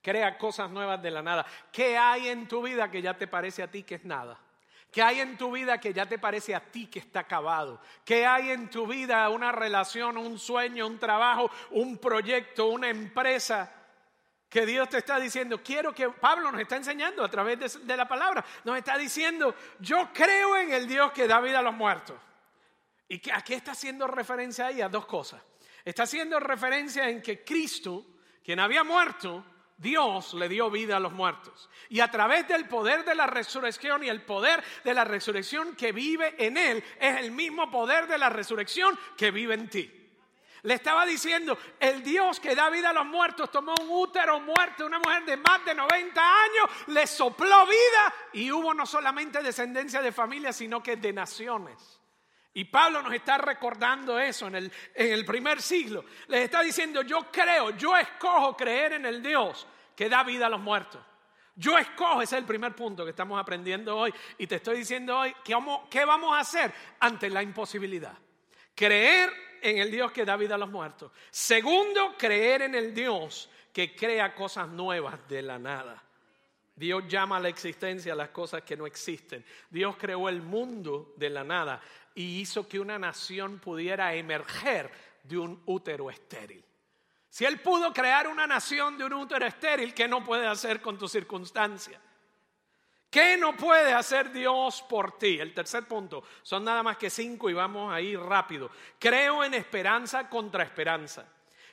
Crea 0.00 0.38
cosas 0.38 0.70
nuevas 0.70 1.02
de 1.02 1.10
la 1.10 1.20
nada. 1.20 1.44
¿Qué 1.72 1.98
hay 1.98 2.28
en 2.28 2.46
tu 2.46 2.62
vida 2.62 2.92
que 2.92 3.02
ya 3.02 3.18
te 3.18 3.26
parece 3.26 3.64
a 3.64 3.70
ti 3.72 3.82
que 3.82 3.96
es 3.96 4.04
nada? 4.04 4.38
¿Qué 4.92 5.02
hay 5.02 5.18
en 5.18 5.36
tu 5.36 5.50
vida 5.50 5.80
que 5.80 5.92
ya 5.92 6.06
te 6.06 6.20
parece 6.20 6.54
a 6.54 6.60
ti 6.60 6.86
que 6.86 7.00
está 7.00 7.20
acabado? 7.20 7.80
¿Qué 8.04 8.24
hay 8.24 8.50
en 8.50 8.70
tu 8.70 8.86
vida 8.86 9.28
una 9.30 9.50
relación, 9.50 10.16
un 10.16 10.38
sueño, 10.38 10.86
un 10.86 11.00
trabajo, 11.00 11.50
un 11.72 11.98
proyecto, 11.98 12.68
una 12.68 12.88
empresa? 12.88 13.74
Que 14.48 14.64
Dios 14.64 14.88
te 14.88 14.98
está 14.98 15.20
diciendo, 15.20 15.62
quiero 15.62 15.94
que 15.94 16.08
Pablo 16.08 16.50
nos 16.50 16.60
está 16.60 16.76
enseñando 16.76 17.22
a 17.22 17.28
través 17.28 17.86
de, 17.86 17.96
la 17.96 18.08
palabra, 18.08 18.44
nos 18.64 18.78
está 18.78 18.96
diciendo, 18.96 19.54
yo 19.78 20.10
creo 20.12 20.56
en 20.56 20.72
el 20.72 20.88
Dios 20.88 21.12
que 21.12 21.26
da 21.26 21.40
vida 21.40 21.58
a 21.58 21.62
los 21.62 21.74
muertos. 21.74 22.16
¿Y 23.08 23.18
que, 23.18 23.32
aquí 23.32 23.54
está 23.54 23.72
haciendo 23.72 24.06
referencia 24.06 24.66
ahí 24.66 24.80
a 24.80 24.88
dos 24.88 25.06
cosas? 25.06 25.42
Está 25.84 26.04
haciendo 26.04 26.40
referencia 26.40 27.08
en 27.08 27.20
que 27.20 27.44
Cristo, 27.44 28.06
quien 28.42 28.58
había 28.60 28.84
muerto, 28.84 29.44
Dios 29.76 30.34
le 30.34 30.48
dio 30.48 30.70
vida 30.70 30.96
a 30.96 31.00
los 31.00 31.12
muertos. 31.12 31.70
Y 31.88 32.00
a 32.00 32.10
través 32.10 32.48
del 32.48 32.66
poder 32.66 33.04
de 33.04 33.14
la 33.14 33.26
resurrección 33.26 34.02
y 34.02 34.08
el 34.08 34.22
poder 34.22 34.62
de 34.82 34.94
la 34.94 35.04
resurrección 35.04 35.76
que 35.76 35.92
vive 35.92 36.34
en 36.38 36.56
Él, 36.56 36.82
es 36.98 37.16
el 37.18 37.30
mismo 37.30 37.70
poder 37.70 38.06
de 38.06 38.18
la 38.18 38.28
resurrección 38.28 38.98
que 39.16 39.30
vive 39.30 39.54
en 39.54 39.68
ti. 39.68 39.97
Le 40.62 40.74
estaba 40.74 41.06
diciendo, 41.06 41.56
el 41.78 42.02
Dios 42.02 42.40
que 42.40 42.54
da 42.54 42.70
vida 42.70 42.90
a 42.90 42.92
los 42.92 43.06
muertos 43.06 43.50
tomó 43.50 43.74
un 43.80 43.88
útero 43.90 44.40
muerto, 44.40 44.86
una 44.86 44.98
mujer 44.98 45.24
de 45.24 45.36
más 45.36 45.64
de 45.64 45.74
90 45.74 46.20
años, 46.20 46.88
le 46.88 47.06
sopló 47.06 47.66
vida 47.66 48.14
y 48.32 48.50
hubo 48.50 48.74
no 48.74 48.86
solamente 48.86 49.42
descendencia 49.42 50.02
de 50.02 50.12
familia, 50.12 50.52
sino 50.52 50.82
que 50.82 50.96
de 50.96 51.12
naciones. 51.12 52.00
Y 52.54 52.64
Pablo 52.64 53.02
nos 53.02 53.12
está 53.12 53.38
recordando 53.38 54.18
eso 54.18 54.48
en 54.48 54.56
el, 54.56 54.72
en 54.94 55.12
el 55.12 55.24
primer 55.24 55.62
siglo. 55.62 56.04
Les 56.26 56.42
está 56.42 56.60
diciendo, 56.62 57.02
yo 57.02 57.30
creo, 57.30 57.70
yo 57.70 57.96
escojo 57.96 58.56
creer 58.56 58.94
en 58.94 59.06
el 59.06 59.22
Dios 59.22 59.66
que 59.94 60.08
da 60.08 60.24
vida 60.24 60.46
a 60.46 60.50
los 60.50 60.60
muertos. 60.60 61.00
Yo 61.54 61.76
escojo, 61.76 62.22
ese 62.22 62.36
es 62.36 62.40
el 62.40 62.46
primer 62.46 62.74
punto 62.74 63.04
que 63.04 63.10
estamos 63.10 63.40
aprendiendo 63.40 63.96
hoy. 63.96 64.14
Y 64.38 64.46
te 64.46 64.56
estoy 64.56 64.78
diciendo 64.78 65.18
hoy, 65.18 65.34
¿qué 65.44 66.04
vamos 66.04 66.36
a 66.36 66.40
hacer 66.40 66.72
ante 67.00 67.28
la 67.30 67.42
imposibilidad? 67.42 68.16
Creer 68.74 69.47
en 69.62 69.78
el 69.78 69.90
Dios 69.90 70.12
que 70.12 70.24
da 70.24 70.36
vida 70.36 70.54
a 70.54 70.58
los 70.58 70.70
muertos. 70.70 71.12
Segundo, 71.30 72.14
creer 72.16 72.62
en 72.62 72.74
el 72.74 72.94
Dios 72.94 73.50
que 73.72 73.94
crea 73.94 74.34
cosas 74.34 74.68
nuevas 74.68 75.26
de 75.28 75.42
la 75.42 75.58
nada. 75.58 76.02
Dios 76.74 77.04
llama 77.08 77.38
a 77.38 77.40
la 77.40 77.48
existencia 77.48 78.14
las 78.14 78.28
cosas 78.30 78.62
que 78.62 78.76
no 78.76 78.86
existen. 78.86 79.44
Dios 79.68 79.96
creó 79.96 80.28
el 80.28 80.42
mundo 80.42 81.12
de 81.16 81.30
la 81.30 81.42
nada 81.42 81.80
y 82.14 82.40
hizo 82.40 82.68
que 82.68 82.78
una 82.78 82.98
nación 82.98 83.58
pudiera 83.58 84.14
emerger 84.14 84.90
de 85.24 85.38
un 85.38 85.62
útero 85.66 86.08
estéril. 86.08 86.64
Si 87.28 87.44
Él 87.44 87.60
pudo 87.60 87.92
crear 87.92 88.26
una 88.28 88.46
nación 88.46 88.96
de 88.96 89.04
un 89.04 89.12
útero 89.14 89.44
estéril, 89.46 89.92
¿qué 89.92 90.08
no 90.08 90.24
puede 90.24 90.46
hacer 90.46 90.80
con 90.80 90.96
tu 90.96 91.08
circunstancia? 91.08 92.00
¿Qué 93.10 93.38
no 93.38 93.56
puede 93.56 93.94
hacer 93.94 94.32
Dios 94.32 94.84
por 94.88 95.16
ti? 95.18 95.38
El 95.38 95.54
tercer 95.54 95.84
punto, 95.84 96.22
son 96.42 96.64
nada 96.64 96.82
más 96.82 96.98
que 96.98 97.08
cinco 97.08 97.48
y 97.48 97.54
vamos 97.54 97.92
a 97.92 98.00
ir 98.00 98.20
rápido. 98.20 98.70
Creo 98.98 99.42
en 99.44 99.54
esperanza 99.54 100.28
contra 100.28 100.62
esperanza. 100.62 101.26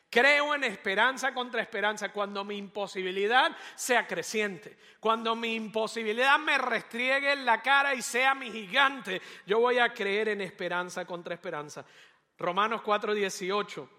Creo 0.10 0.56
en 0.56 0.63
esperanza 0.63 1.34
contra 1.34 1.62
esperanza 1.62 2.13
cuando 2.13 2.45
mi 2.45 2.58
imposibilidad 2.58 3.52
sea 3.76 4.08
creciente, 4.08 4.78
cuando 5.00 5.36
mi 5.36 5.56
imposibilidad 5.56 6.39
me 6.39 6.58
restriegue 6.58 7.34
en 7.34 7.45
la 7.45 7.62
cara 7.62 7.93
y 7.93 8.02
sea 8.02 8.34
mi 8.34 8.50
gigante, 8.50 9.21
yo 9.45 9.60
voy 9.60 9.80
a 9.80 9.93
creer 9.93 10.30
en 10.30 10.39
esperanza 10.39 11.06
contra 11.06 11.34
esperanza. 11.34 11.84
Romanos 12.38 12.82
4:18, 12.82 13.89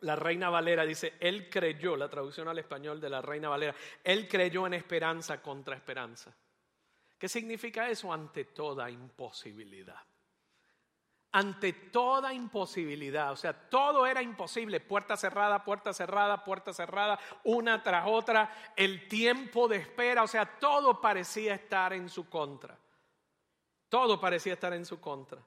la 0.00 0.14
Reina 0.14 0.50
Valera 0.50 0.84
dice, 0.84 1.14
Él 1.18 1.48
creyó, 1.50 1.96
la 1.96 2.08
traducción 2.08 2.46
al 2.46 2.58
español 2.58 3.00
de 3.00 3.10
la 3.10 3.20
Reina 3.20 3.48
Valera, 3.48 3.74
Él 4.04 4.28
creyó 4.28 4.68
en 4.68 4.74
esperanza 4.74 5.42
contra 5.42 5.74
esperanza. 5.74 6.32
¿Qué 7.20 7.28
significa 7.28 7.88
eso 7.88 8.12
ante 8.12 8.46
toda 8.46 8.90
imposibilidad? 8.90 10.02
ante 11.32 11.72
toda 11.72 12.34
imposibilidad, 12.34 13.30
o 13.30 13.36
sea, 13.36 13.52
todo 13.52 14.04
era 14.04 14.20
imposible, 14.20 14.80
puerta 14.80 15.16
cerrada, 15.16 15.62
puerta 15.62 15.92
cerrada, 15.92 16.42
puerta 16.42 16.72
cerrada, 16.72 17.20
una 17.44 17.82
tras 17.84 18.04
otra, 18.08 18.52
el 18.74 19.06
tiempo 19.06 19.68
de 19.68 19.76
espera, 19.76 20.24
o 20.24 20.26
sea, 20.26 20.58
todo 20.58 21.00
parecía 21.00 21.54
estar 21.54 21.92
en 21.92 22.08
su 22.08 22.28
contra. 22.28 22.76
Todo 23.88 24.20
parecía 24.20 24.54
estar 24.54 24.72
en 24.72 24.84
su 24.84 25.00
contra. 25.00 25.40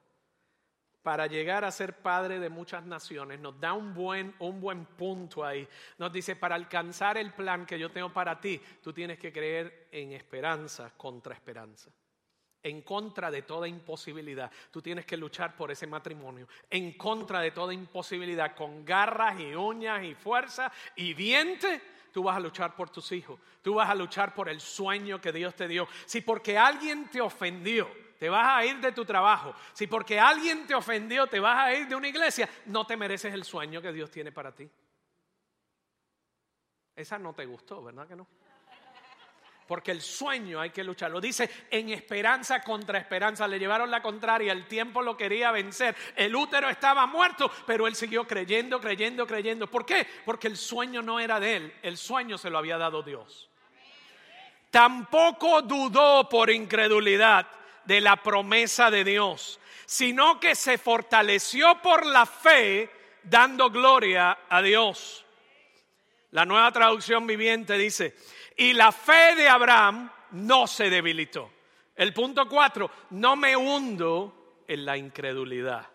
Para 1.04 1.28
llegar 1.28 1.66
a 1.66 1.72
ser 1.72 1.98
padre 1.98 2.40
de 2.40 2.50
muchas 2.50 2.86
naciones, 2.86 3.40
nos 3.40 3.60
da 3.60 3.74
un 3.74 3.94
buen, 3.94 4.34
un 4.40 4.60
buen 4.60 4.86
punto 4.86 5.46
ahí. 5.46 5.68
Nos 5.98 6.12
dice, 6.12 6.36
para 6.36 6.56
alcanzar 6.56 7.18
el 7.18 7.34
plan 7.34 7.66
que 7.66 7.78
yo 7.78 7.92
tengo 7.92 8.12
para 8.12 8.40
ti, 8.40 8.60
tú 8.82 8.94
tienes 8.94 9.20
que 9.20 9.32
creer 9.32 9.90
en 9.92 10.14
esperanza 10.14 10.92
contra 10.98 11.36
esperanza 11.36 11.92
en 12.64 12.82
contra 12.82 13.30
de 13.30 13.42
toda 13.42 13.68
imposibilidad. 13.68 14.50
Tú 14.72 14.82
tienes 14.82 15.06
que 15.06 15.18
luchar 15.18 15.56
por 15.56 15.70
ese 15.70 15.86
matrimonio, 15.86 16.48
en 16.70 16.94
contra 16.94 17.42
de 17.42 17.52
toda 17.52 17.74
imposibilidad, 17.74 18.56
con 18.56 18.86
garras 18.86 19.40
y 19.40 19.54
uñas 19.54 20.04
y 20.06 20.16
fuerza 20.16 20.72
y 20.96 21.14
dientes. 21.14 21.82
Tú 22.12 22.24
vas 22.24 22.38
a 22.38 22.40
luchar 22.40 22.76
por 22.76 22.90
tus 22.90 23.12
hijos, 23.12 23.40
tú 23.62 23.76
vas 23.76 23.90
a 23.90 23.96
luchar 23.96 24.34
por 24.34 24.48
el 24.48 24.62
sueño 24.62 25.20
que 25.20 25.34
Dios 25.34 25.56
te 25.56 25.68
dio. 25.68 25.88
Si 26.06 26.22
porque 26.22 26.58
alguien 26.58 27.10
te 27.10 27.20
ofendió, 27.20 27.90
te 28.24 28.30
vas 28.30 28.48
a 28.48 28.66
ir 28.66 28.80
de 28.80 28.94
tu 28.94 29.04
trabajo, 29.04 29.54
si 29.74 29.86
porque 29.86 30.18
alguien 30.18 30.66
te 30.66 30.74
ofendió, 30.74 31.28
te 31.28 31.42
vas 31.42 31.58
a 31.60 31.74
ir 31.74 31.90
de 31.90 31.94
una 31.94 32.08
iglesia, 32.08 32.48
no 32.68 32.88
te 32.88 32.96
mereces 32.96 33.34
el 33.34 33.44
sueño 33.44 33.82
que 33.82 33.92
Dios 33.92 34.10
tiene 34.10 34.32
para 34.32 34.56
ti. 34.56 34.72
Esa 36.96 37.20
no 37.20 37.34
te 37.34 37.46
gustó, 37.46 37.84
¿verdad 37.84 38.08
que 38.08 38.16
no? 38.16 38.26
porque 39.68 39.92
el 39.92 40.02
sueño 40.02 40.62
hay 40.62 40.70
que 40.70 40.86
lucharlo. 40.86 41.20
Dice 41.20 41.50
en 41.70 41.90
esperanza 41.90 42.62
contra 42.62 42.98
esperanza. 42.98 43.46
Le 43.46 43.60
llevaron 43.60 43.92
la 43.92 44.02
contraria, 44.02 44.54
el 44.54 44.68
tiempo 44.68 45.02
lo 45.02 45.18
quería 45.18 45.52
vencer. 45.52 45.94
El 46.16 46.34
útero 46.34 46.70
estaba 46.70 47.06
muerto, 47.08 47.52
pero 47.66 47.88
él 47.88 47.96
siguió 47.96 48.26
creyendo, 48.26 48.80
creyendo, 48.80 49.28
creyendo. 49.28 49.68
¿Por 49.68 49.86
qué? 49.86 50.08
Porque 50.26 50.48
el 50.48 50.56
sueño 50.56 51.02
no 51.02 51.20
era 51.20 51.42
de 51.42 51.56
él, 51.58 51.74
el 51.82 51.98
sueño 51.98 52.38
se 52.38 52.50
lo 52.50 52.58
había 52.58 52.78
dado 52.78 53.04
Dios. 53.04 53.50
Tampoco 54.70 55.62
dudó 55.62 56.30
por 56.30 56.50
incredulidad 56.50 57.48
de 57.86 58.02
la 58.02 58.18
promesa 58.18 58.90
de 58.92 59.04
Dios, 59.04 59.60
sino 59.86 60.40
que 60.40 60.56
se 60.56 60.78
fortaleció 60.78 61.82
por 61.82 62.06
la 62.06 62.26
fe, 62.26 62.90
dando 63.24 63.70
gloria 63.70 64.40
a 64.50 64.62
Dios. 64.62 65.26
La 66.32 66.46
nueva 66.46 66.72
traducción 66.72 67.28
viviente 67.28 67.78
dice, 67.78 68.16
y 68.58 68.74
la 68.74 68.92
fe 68.92 69.36
de 69.36 69.48
Abraham 69.48 70.12
no 70.32 70.68
se 70.68 70.90
debilitó. 70.90 71.52
El 71.96 72.14
punto 72.14 72.48
cuatro, 72.50 72.90
no 73.12 73.36
me 73.36 73.56
hundo 73.56 74.64
en 74.68 74.86
la 74.86 74.98
incredulidad. 74.98 75.88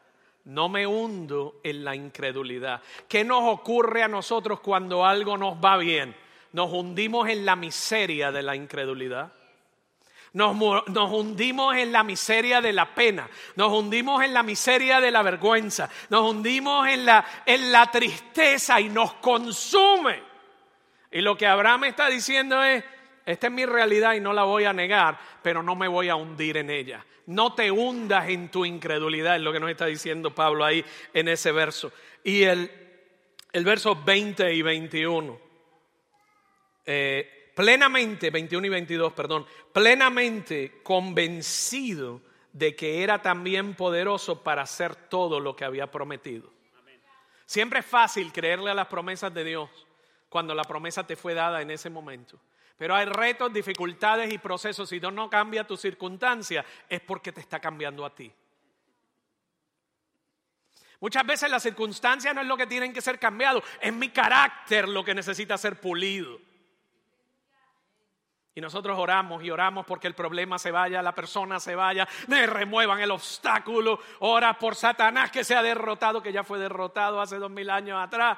No 0.44 0.68
me 0.68 0.86
hundo 0.86 1.60
en 1.62 1.84
la 1.84 1.94
incredulidad. 1.94 2.80
¿Qué 3.06 3.22
nos 3.22 3.42
ocurre 3.42 4.02
a 4.02 4.08
nosotros 4.08 4.60
cuando 4.60 5.04
algo 5.04 5.36
nos 5.36 5.56
va 5.62 5.76
bien? 5.76 6.16
Nos 6.52 6.72
hundimos 6.72 7.28
en 7.28 7.44
la 7.44 7.54
miseria 7.54 8.32
de 8.32 8.42
la 8.42 8.56
incredulidad. 8.56 9.32
Nos, 10.34 10.56
hundimos 11.10 11.76
en 11.76 11.90
la 11.90 12.02
miseria 12.02 12.60
de 12.60 12.72
la 12.72 12.94
pena, 12.94 13.28
nos 13.56 13.72
hundimos 13.72 14.22
en 14.22 14.34
la 14.34 14.42
miseria 14.42 15.00
de 15.00 15.10
la 15.10 15.22
vergüenza, 15.22 15.88
nos 16.10 16.30
hundimos 16.30 16.86
en 16.88 17.06
la, 17.06 17.24
en 17.46 17.72
la 17.72 17.90
tristeza 17.90 18.80
y 18.80 18.88
nos 18.88 19.14
consume. 19.14 20.22
Y 21.10 21.22
lo 21.22 21.36
que 21.36 21.46
Abraham 21.46 21.84
está 21.84 22.08
diciendo 22.08 22.62
es, 22.62 22.84
esta 23.24 23.46
es 23.46 23.52
mi 23.52 23.64
realidad 23.64 24.14
y 24.14 24.20
no 24.20 24.32
la 24.32 24.44
voy 24.44 24.64
a 24.64 24.72
negar, 24.72 25.18
pero 25.42 25.62
no 25.62 25.74
me 25.74 25.88
voy 25.88 26.08
a 26.08 26.16
hundir 26.16 26.58
en 26.58 26.70
ella. 26.70 27.04
No 27.26 27.54
te 27.54 27.70
hundas 27.70 28.28
en 28.28 28.50
tu 28.50 28.64
incredulidad, 28.64 29.36
es 29.36 29.42
lo 29.42 29.52
que 29.52 29.60
nos 29.60 29.70
está 29.70 29.86
diciendo 29.86 30.34
Pablo 30.34 30.64
ahí 30.64 30.84
en 31.12 31.28
ese 31.28 31.52
verso. 31.52 31.92
Y 32.24 32.42
el, 32.42 32.70
el 33.52 33.64
verso 33.64 34.02
20 34.02 34.52
y 34.52 34.62
21. 34.62 35.40
Eh, 36.86 37.37
plenamente, 37.58 38.30
21 38.30 38.68
y 38.68 38.70
22, 38.70 39.12
perdón, 39.14 39.44
plenamente 39.72 40.80
convencido 40.84 42.20
de 42.52 42.76
que 42.76 43.02
era 43.02 43.20
también 43.20 43.74
poderoso 43.74 44.44
para 44.44 44.62
hacer 44.62 44.94
todo 44.94 45.40
lo 45.40 45.56
que 45.56 45.64
había 45.64 45.90
prometido. 45.90 46.52
Siempre 47.46 47.80
es 47.80 47.86
fácil 47.86 48.32
creerle 48.32 48.70
a 48.70 48.74
las 48.74 48.86
promesas 48.86 49.34
de 49.34 49.42
Dios 49.42 49.68
cuando 50.28 50.54
la 50.54 50.62
promesa 50.62 51.04
te 51.04 51.16
fue 51.16 51.34
dada 51.34 51.60
en 51.60 51.72
ese 51.72 51.90
momento. 51.90 52.38
Pero 52.76 52.94
hay 52.94 53.06
retos, 53.06 53.52
dificultades 53.52 54.32
y 54.32 54.38
procesos. 54.38 54.88
Si 54.88 55.00
Dios 55.00 55.12
no 55.12 55.28
cambia 55.28 55.66
tu 55.66 55.76
circunstancia, 55.76 56.64
es 56.88 57.00
porque 57.00 57.32
te 57.32 57.40
está 57.40 57.58
cambiando 57.58 58.06
a 58.06 58.14
ti. 58.14 58.32
Muchas 61.00 61.26
veces 61.26 61.50
las 61.50 61.64
circunstancias 61.64 62.32
no 62.36 62.40
es 62.40 62.46
lo 62.46 62.56
que 62.56 62.68
tienen 62.68 62.92
que 62.92 63.00
ser 63.00 63.18
cambiado, 63.18 63.64
es 63.80 63.92
mi 63.92 64.10
carácter 64.10 64.88
lo 64.88 65.04
que 65.04 65.12
necesita 65.12 65.58
ser 65.58 65.80
pulido. 65.80 66.46
Y 68.58 68.60
nosotros 68.60 68.98
oramos 68.98 69.44
y 69.44 69.52
oramos 69.52 69.86
porque 69.86 70.08
el 70.08 70.14
problema 70.14 70.58
se 70.58 70.72
vaya, 70.72 71.00
la 71.00 71.14
persona 71.14 71.60
se 71.60 71.76
vaya, 71.76 72.08
me 72.26 72.44
remuevan 72.44 72.98
el 72.98 73.12
obstáculo. 73.12 74.00
Ora 74.18 74.58
por 74.58 74.74
Satanás 74.74 75.30
que 75.30 75.44
se 75.44 75.54
ha 75.54 75.62
derrotado, 75.62 76.20
que 76.20 76.32
ya 76.32 76.42
fue 76.42 76.58
derrotado 76.58 77.20
hace 77.20 77.36
dos 77.36 77.52
mil 77.52 77.70
años 77.70 78.02
atrás. 78.02 78.36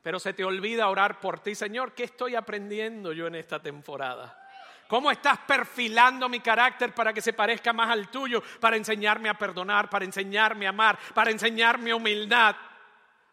Pero 0.00 0.20
se 0.20 0.32
te 0.32 0.44
olvida 0.44 0.88
orar 0.88 1.18
por 1.18 1.40
ti, 1.40 1.56
Señor, 1.56 1.90
¿qué 1.90 2.04
estoy 2.04 2.36
aprendiendo 2.36 3.12
yo 3.12 3.26
en 3.26 3.34
esta 3.34 3.58
temporada? 3.60 4.38
¿Cómo 4.86 5.10
estás 5.10 5.38
perfilando 5.38 6.28
mi 6.28 6.38
carácter 6.38 6.94
para 6.94 7.12
que 7.12 7.20
se 7.20 7.32
parezca 7.32 7.72
más 7.72 7.90
al 7.90 8.10
tuyo? 8.10 8.44
Para 8.60 8.76
enseñarme 8.76 9.28
a 9.28 9.34
perdonar, 9.34 9.90
para 9.90 10.04
enseñarme 10.04 10.66
a 10.66 10.68
amar, 10.68 10.96
para 11.14 11.32
enseñarme 11.32 11.92
humildad, 11.92 12.54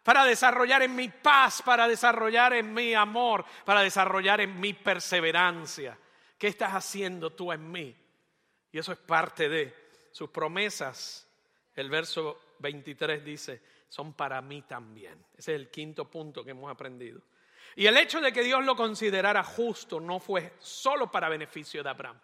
para 0.09 0.25
desarrollar 0.25 0.81
en 0.81 0.95
mi 0.95 1.07
paz, 1.07 1.61
para 1.61 1.87
desarrollar 1.87 2.53
en 2.53 2.73
mi 2.73 2.95
amor, 2.95 3.45
para 3.63 3.83
desarrollar 3.83 4.41
en 4.41 4.59
mi 4.59 4.73
perseverancia. 4.73 5.95
¿Qué 6.35 6.47
estás 6.47 6.73
haciendo 6.73 7.29
tú 7.29 7.51
en 7.51 7.71
mí? 7.71 7.95
Y 8.71 8.79
eso 8.79 8.91
es 8.91 8.97
parte 8.97 9.47
de 9.47 9.71
sus 10.11 10.31
promesas. 10.31 11.27
El 11.75 11.91
verso 11.91 12.41
23 12.57 13.23
dice, 13.23 13.61
son 13.87 14.13
para 14.13 14.41
mí 14.41 14.63
también. 14.63 15.23
Ese 15.37 15.53
es 15.53 15.61
el 15.61 15.69
quinto 15.69 16.05
punto 16.05 16.43
que 16.43 16.49
hemos 16.49 16.71
aprendido. 16.71 17.21
Y 17.75 17.85
el 17.85 17.95
hecho 17.95 18.19
de 18.19 18.33
que 18.33 18.41
Dios 18.41 18.65
lo 18.65 18.75
considerara 18.75 19.43
justo 19.43 19.99
no 19.99 20.19
fue 20.19 20.53
solo 20.57 21.11
para 21.11 21.29
beneficio 21.29 21.83
de 21.83 21.89
Abraham. 21.91 22.19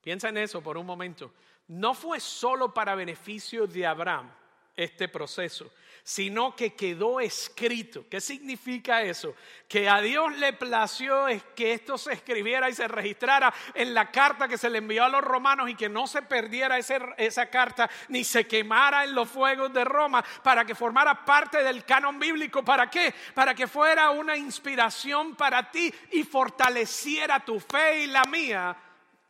Piensa 0.00 0.30
en 0.30 0.38
eso 0.38 0.60
por 0.64 0.76
un 0.76 0.86
momento. 0.86 1.32
No 1.68 1.94
fue 1.94 2.18
solo 2.18 2.74
para 2.74 2.96
beneficio 2.96 3.68
de 3.68 3.86
Abraham 3.86 4.32
este 4.76 5.08
proceso, 5.08 5.70
sino 6.04 6.56
que 6.56 6.74
quedó 6.74 7.20
escrito. 7.20 8.04
¿Qué 8.08 8.20
significa 8.20 9.02
eso? 9.02 9.34
Que 9.68 9.88
a 9.88 10.00
Dios 10.00 10.36
le 10.36 10.52
plació 10.52 11.26
que 11.54 11.72
esto 11.72 11.96
se 11.96 12.12
escribiera 12.12 12.68
y 12.68 12.74
se 12.74 12.88
registrara 12.88 13.52
en 13.74 13.94
la 13.94 14.10
carta 14.10 14.48
que 14.48 14.58
se 14.58 14.68
le 14.68 14.78
envió 14.78 15.04
a 15.04 15.08
los 15.08 15.22
romanos 15.22 15.70
y 15.70 15.74
que 15.74 15.88
no 15.88 16.06
se 16.06 16.22
perdiera 16.22 16.78
esa 16.78 17.46
carta 17.46 17.88
ni 18.08 18.24
se 18.24 18.46
quemara 18.46 19.04
en 19.04 19.14
los 19.14 19.28
fuegos 19.28 19.72
de 19.72 19.84
Roma 19.84 20.24
para 20.42 20.64
que 20.64 20.74
formara 20.74 21.24
parte 21.24 21.62
del 21.62 21.84
canon 21.84 22.18
bíblico. 22.18 22.64
¿Para 22.64 22.90
qué? 22.90 23.14
Para 23.34 23.54
que 23.54 23.68
fuera 23.68 24.10
una 24.10 24.36
inspiración 24.36 25.36
para 25.36 25.70
ti 25.70 25.92
y 26.10 26.24
fortaleciera 26.24 27.40
tu 27.40 27.60
fe 27.60 28.04
y 28.04 28.06
la 28.08 28.24
mía 28.24 28.76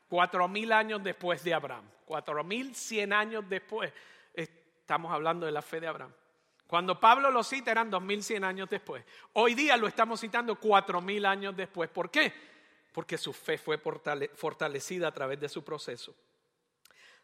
cuatro 0.08 0.48
mil 0.48 0.72
años 0.72 1.02
después 1.02 1.44
de 1.44 1.52
Abraham. 1.52 1.84
Cuatro 2.06 2.42
mil 2.42 2.74
cien 2.74 3.12
años 3.12 3.44
después 3.48 3.92
estamos 4.34 5.12
hablando 5.12 5.46
de 5.46 5.52
la 5.52 5.62
fe 5.62 5.80
de 5.80 5.86
Abraham. 5.86 6.12
Cuando 6.72 6.98
Pablo 6.98 7.30
lo 7.30 7.42
cita 7.44 7.70
eran 7.70 7.90
2100 7.90 8.44
años 8.44 8.70
después. 8.70 9.04
Hoy 9.34 9.52
día 9.52 9.76
lo 9.76 9.86
estamos 9.86 10.18
citando 10.20 10.58
4000 10.58 11.26
años 11.26 11.54
después. 11.54 11.90
¿Por 11.90 12.10
qué? 12.10 12.32
Porque 12.94 13.18
su 13.18 13.34
fe 13.34 13.58
fue 13.58 13.76
fortalecida 13.76 15.08
a 15.08 15.12
través 15.12 15.38
de 15.38 15.50
su 15.50 15.62
proceso. 15.62 16.14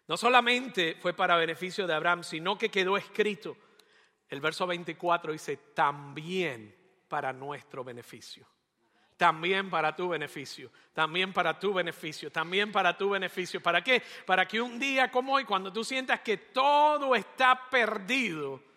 No 0.07 0.19
solamente 0.19 0.99
fue 1.01 1.15
para 1.15 1.35
beneficio 1.37 1.87
de 1.87 1.95
Abraham, 1.95 2.25
sino 2.25 2.59
que 2.59 2.69
quedó 2.69 2.99
escrito. 2.99 3.57
El 4.29 4.43
verso 4.43 4.67
24 4.67 5.33
dice, 5.33 5.57
también 5.73 6.77
para 7.09 7.33
nuestro 7.33 7.83
beneficio. 7.83 8.47
También 9.17 9.71
para 9.71 9.97
tu 9.97 10.11
beneficio, 10.11 10.71
también 10.93 11.33
para 11.33 11.59
tu 11.59 11.73
beneficio, 11.73 12.31
también 12.31 12.71
para 12.71 12.99
tu 12.99 13.09
beneficio. 13.09 13.63
¿Para 13.63 13.83
qué? 13.83 14.03
Para 14.27 14.47
que 14.47 14.61
un 14.61 14.79
día 14.79 15.11
como 15.11 15.33
hoy, 15.33 15.47
cuando 15.47 15.73
tú 15.73 15.85
sientas 15.85 16.21
que 16.21 16.37
todo 16.37 17.15
está 17.15 17.71
perdido, 17.71 18.68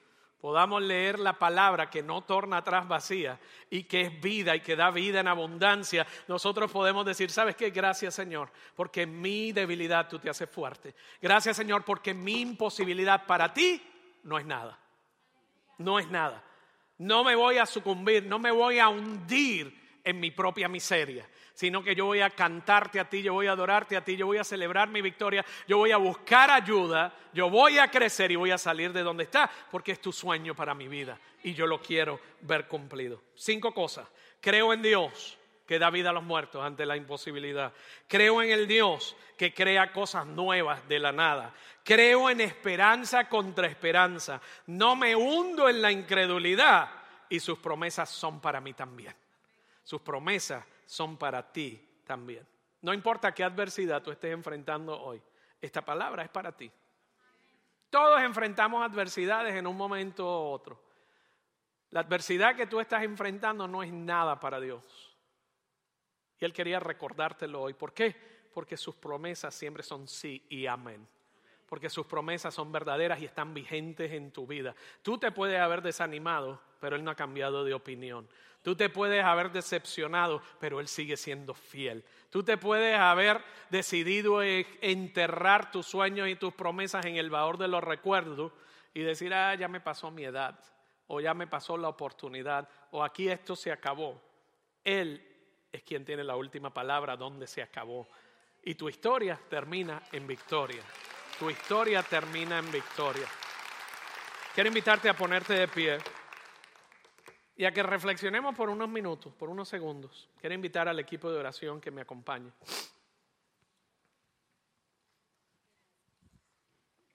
podamos 0.42 0.82
leer 0.82 1.20
la 1.20 1.34
palabra 1.34 1.90
que 1.90 2.02
no 2.02 2.24
torna 2.24 2.58
atrás 2.58 2.88
vacía 2.88 3.40
y 3.70 3.84
que 3.84 4.02
es 4.02 4.22
vida 4.22 4.56
y 4.56 4.62
que 4.62 4.76
da 4.76 4.90
vida 4.90 5.20
en 5.20 5.28
abundancia, 5.28 6.06
nosotros 6.28 6.72
podemos 6.72 7.06
decir, 7.06 7.30
¿sabes 7.30 7.56
qué? 7.56 7.70
Gracias 7.70 8.16
Señor, 8.16 8.52
porque 8.76 9.06
mi 9.06 9.52
debilidad 9.52 10.10
tú 10.10 10.20
te 10.20 10.30
haces 10.30 10.50
fuerte. 10.50 10.96
Gracias 11.22 11.56
Señor, 11.56 11.86
porque 11.86 12.14
mi 12.14 12.42
imposibilidad 12.42 13.26
para 13.26 13.54
ti 13.54 13.82
no 14.24 14.40
es 14.40 14.46
nada. 14.46 14.80
No 15.78 16.00
es 16.00 16.10
nada. 16.10 16.44
No 16.98 17.24
me 17.24 17.36
voy 17.36 17.58
a 17.58 17.66
sucumbir, 17.66 18.26
no 18.26 18.40
me 18.40 18.52
voy 18.52 18.80
a 18.80 18.90
hundir 18.90 19.81
en 20.04 20.20
mi 20.20 20.32
propia 20.32 20.68
miseria 20.68 21.28
sino 21.54 21.84
que 21.84 21.94
yo 21.94 22.06
voy 22.06 22.22
a 22.22 22.30
cantarte 22.30 23.00
a 23.00 23.08
ti, 23.08 23.22
yo 23.22 23.34
voy 23.34 23.48
a 23.48 23.52
adorarte 23.52 23.96
a 23.96 24.04
ti, 24.04 24.16
yo 24.16 24.26
voy 24.26 24.40
a 24.40 24.44
celebrar 24.44 24.90
mi 24.90 25.02
victoria, 25.02 25.46
yo 25.68 25.78
voy 25.78 25.92
a 25.92 25.98
buscar 25.98 26.50
ayuda, 26.50 27.14
yo 27.34 27.52
voy 27.52 27.78
a 27.78 27.90
crecer 27.90 28.32
y 28.32 28.36
voy 28.36 28.50
a 28.50 28.58
salir 28.58 28.92
de 28.92 29.04
donde 29.04 29.26
está, 29.26 29.50
porque 29.70 29.92
es 29.92 30.02
tu 30.02 30.12
sueño 30.12 30.56
para 30.56 30.74
mi 30.74 30.88
vida 30.88 31.20
y 31.44 31.54
yo 31.54 31.68
lo 31.68 31.80
quiero 31.80 32.20
ver 32.42 32.68
cumplido. 32.68 33.22
Cinco 33.36 33.74
cosas. 33.74 34.08
Creo 34.40 34.74
en 34.74 34.82
Dios 34.82 35.38
que 35.68 35.78
da 35.78 35.90
vida 35.90 36.10
a 36.10 36.14
los 36.14 36.24
muertos 36.24 36.64
ante 36.64 36.86
la 36.86 36.98
imposibilidad. 36.98 37.72
Creo 38.08 38.42
en 38.42 38.50
el 38.50 38.68
Dios 38.68 39.16
que 39.38 39.54
crea 39.54 39.92
cosas 39.94 40.26
nuevas 40.26 40.88
de 40.88 41.00
la 41.00 41.12
nada. 41.12 41.54
Creo 41.84 42.30
en 42.30 42.42
esperanza 42.42 43.30
contra 43.30 43.68
esperanza. 43.68 44.42
No 44.66 44.96
me 44.96 45.16
hundo 45.16 45.70
en 45.70 45.82
la 45.82 45.92
incredulidad 45.92 46.90
y 47.30 47.40
sus 47.40 47.60
promesas 47.60 48.10
son 48.10 48.42
para 48.42 48.60
mí 48.60 48.74
también. 48.74 49.21
Sus 49.92 50.00
promesas 50.00 50.64
son 50.86 51.18
para 51.18 51.52
ti 51.52 51.86
también. 52.06 52.48
No 52.80 52.94
importa 52.94 53.34
qué 53.34 53.44
adversidad 53.44 54.02
tú 54.02 54.10
estés 54.10 54.32
enfrentando 54.32 54.98
hoy, 54.98 55.22
esta 55.60 55.84
palabra 55.84 56.24
es 56.24 56.30
para 56.30 56.56
ti. 56.56 56.72
Todos 57.90 58.22
enfrentamos 58.22 58.90
adversidades 58.90 59.54
en 59.54 59.68
un 59.68 59.76
momento 59.76 60.24
u 60.24 60.52
otro. 60.54 60.82
La 61.90 62.00
adversidad 62.00 62.56
que 62.56 62.68
tú 62.68 62.80
estás 62.80 63.04
enfrentando 63.04 63.68
no 63.68 63.84
es 63.84 63.92
nada 63.92 64.40
para 64.40 64.62
Dios. 64.62 65.14
Y 66.40 66.46
Él 66.46 66.54
quería 66.54 66.80
recordártelo 66.80 67.62
hoy. 67.62 67.74
¿Por 67.74 67.94
qué? 67.94 68.16
Porque 68.54 68.78
sus 68.78 68.96
promesas 68.96 69.54
siempre 69.54 69.84
son 69.84 70.08
sí 70.08 70.46
y 70.48 70.68
amén. 70.68 71.06
Porque 71.68 71.90
sus 71.90 72.06
promesas 72.06 72.54
son 72.54 72.72
verdaderas 72.72 73.20
y 73.20 73.26
están 73.26 73.54
vigentes 73.54 74.10
en 74.14 74.32
tu 74.32 74.48
vida. 74.48 74.74
Tú 75.02 75.18
te 75.18 75.34
puedes 75.34 75.60
haber 75.60 75.82
desanimado, 75.82 76.62
pero 76.80 76.96
Él 76.96 77.04
no 77.04 77.12
ha 77.12 77.16
cambiado 77.16 77.66
de 77.66 77.74
opinión. 77.74 78.30
Tú 78.62 78.76
te 78.76 78.90
puedes 78.90 79.24
haber 79.24 79.52
decepcionado, 79.52 80.42
pero 80.60 80.80
Él 80.80 80.88
sigue 80.88 81.18
siendo 81.18 81.54
fiel. 81.54 82.04
Tú 82.30 82.44
te 82.44 82.58
puedes 82.58 82.98
haber 82.98 83.44
decidido 83.70 84.44
e, 84.44 84.68
enterrar 84.82 85.72
tus 85.72 85.88
sueños 85.88 86.28
y 86.30 86.36
tus 86.36 86.54
promesas 86.54 87.06
en 87.06 87.16
el 87.16 87.30
valor 87.30 87.58
de 87.58 87.68
los 87.68 87.84
recuerdos 87.84 88.52
y 88.94 89.02
decir, 89.02 89.34
ah, 89.34 89.56
ya 89.56 89.68
me 89.68 89.82
pasó 89.82 90.12
mi 90.12 90.26
edad, 90.26 90.60
o 91.08 91.20
ya 91.20 91.34
me 91.34 91.48
pasó 91.48 91.76
la 91.76 91.90
oportunidad, 91.90 92.70
o 92.92 93.04
aquí 93.04 93.30
esto 93.30 93.56
se 93.56 93.72
acabó. 93.72 94.22
Él 94.84 95.28
es 95.72 95.82
quien 95.84 96.06
tiene 96.06 96.24
la 96.24 96.36
última 96.36 96.72
palabra, 96.72 97.18
donde 97.18 97.48
se 97.48 97.64
acabó. 97.64 98.08
Y 98.64 98.76
tu 98.76 98.90
historia 98.90 99.40
termina 99.50 100.04
en 100.12 100.28
victoria. 100.28 100.84
Tu 101.40 101.50
historia 101.50 102.04
termina 102.04 102.60
en 102.60 102.72
victoria. 102.72 103.28
Quiero 104.54 104.68
invitarte 104.68 105.10
a 105.10 105.16
ponerte 105.16 105.54
de 105.54 105.68
pie 105.68 105.98
y 107.62 107.66
a 107.66 107.72
que 107.72 107.84
reflexionemos 107.84 108.56
por 108.56 108.72
unos 108.72 108.90
minutos, 108.90 109.32
por 109.36 109.48
unos 109.48 109.70
segundos. 109.70 110.28
Quiero 110.40 110.56
invitar 110.56 110.88
al 110.88 110.98
equipo 110.98 111.32
de 111.32 111.38
oración 111.38 111.80
que 111.80 111.92
me 111.92 112.02
acompañe. 112.02 112.52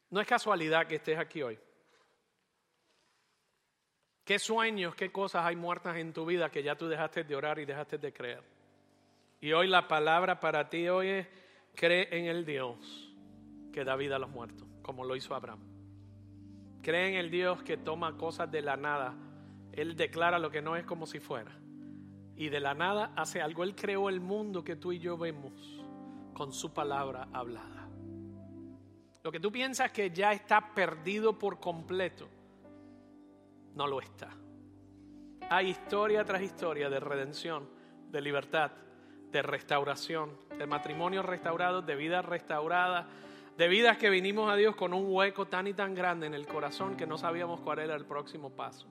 No 0.09 0.21
es 0.21 0.27
casualidad 0.29 0.87
que 0.87 0.95
estés 0.95 1.19
aquí 1.19 1.43
hoy. 1.43 1.59
¿Qué 4.25 4.39
sueños, 4.39 4.95
qué 4.95 5.11
cosas 5.11 5.45
hay 5.45 5.57
muertas 5.57 5.97
en 5.97 6.13
tu 6.13 6.25
vida 6.25 6.49
que 6.49 6.63
ya 6.63 6.77
tú 6.77 6.87
dejaste 6.87 7.25
de 7.25 7.35
orar 7.35 7.59
y 7.59 7.65
dejaste 7.65 7.99
de 7.99 8.13
creer? 8.13 8.45
Y 9.41 9.53
hoy 9.53 9.67
la 9.67 9.89
palabra 9.89 10.39
para 10.39 10.71
ti 10.71 10.89
hoy 10.89 11.09
es, 11.09 11.27
cree 11.75 12.17
en 12.17 12.27
el 12.27 12.47
Dios 12.47 13.13
que 13.73 13.83
da 13.83 13.97
vida 13.97 14.15
a 14.15 14.21
los 14.21 14.31
muertos, 14.31 14.65
como 14.83 15.03
lo 15.03 15.17
hizo 15.17 15.35
Abraham. 15.35 15.59
Cree 16.85 17.09
en 17.09 17.15
el 17.17 17.33
Dios 17.33 17.65
que 17.65 17.77
toma 17.77 18.17
cosas 18.17 18.49
de 18.49 18.63
la 18.63 18.77
nada 18.77 19.26
él 19.77 19.95
declara 19.95 20.39
lo 20.39 20.51
que 20.51 20.63
no 20.63 20.75
es 20.75 20.85
como 20.85 21.07
si 21.07 21.21
fuera. 21.21 21.53
Y 22.35 22.49
de 22.49 22.61
la 22.61 22.75
nada 22.75 23.13
hace 23.15 23.41
algo. 23.41 23.63
Él 23.63 23.75
creó 23.75 24.09
el 24.09 24.21
mundo 24.21 24.65
que 24.65 24.77
tú 24.77 24.93
y 24.93 24.99
yo 24.99 25.17
vemos 25.17 25.53
con 26.35 26.53
su 26.53 26.73
palabra 26.73 27.29
hablada. 27.33 27.89
Lo 29.23 29.31
que 29.31 29.41
tú 29.41 29.53
piensas 29.53 29.93
que 29.93 30.11
ya 30.11 30.33
está 30.33 30.75
perdido 30.75 31.39
por 31.39 31.61
completo, 31.61 32.29
no 33.75 33.87
lo 33.87 34.01
está. 34.01 34.31
Hay 35.51 35.69
historia 35.69 36.25
tras 36.25 36.43
historia 36.43 36.89
de 36.89 37.01
redención, 37.01 37.69
de 38.11 38.21
libertad, 38.21 38.71
de 39.31 39.43
restauración, 39.43 40.31
de 40.59 40.67
matrimonios 40.67 41.25
restaurados, 41.25 41.85
de 41.85 41.97
vidas 41.97 42.25
restauradas, 42.25 43.07
de 43.57 43.69
vidas 43.69 43.99
que 43.99 44.11
vinimos 44.11 44.51
a 44.51 44.57
Dios 44.57 44.77
con 44.77 44.95
un 44.95 45.07
hueco 45.09 45.47
tan 45.47 45.67
y 45.67 45.75
tan 45.75 45.95
grande 45.95 46.27
en 46.27 46.35
el 46.35 46.47
corazón 46.47 46.97
que 46.97 47.07
no 47.07 47.19
sabíamos 47.19 47.61
cuál 47.61 47.81
era 47.81 47.95
el 47.95 48.05
próximo 48.05 48.51
paso. 48.51 48.87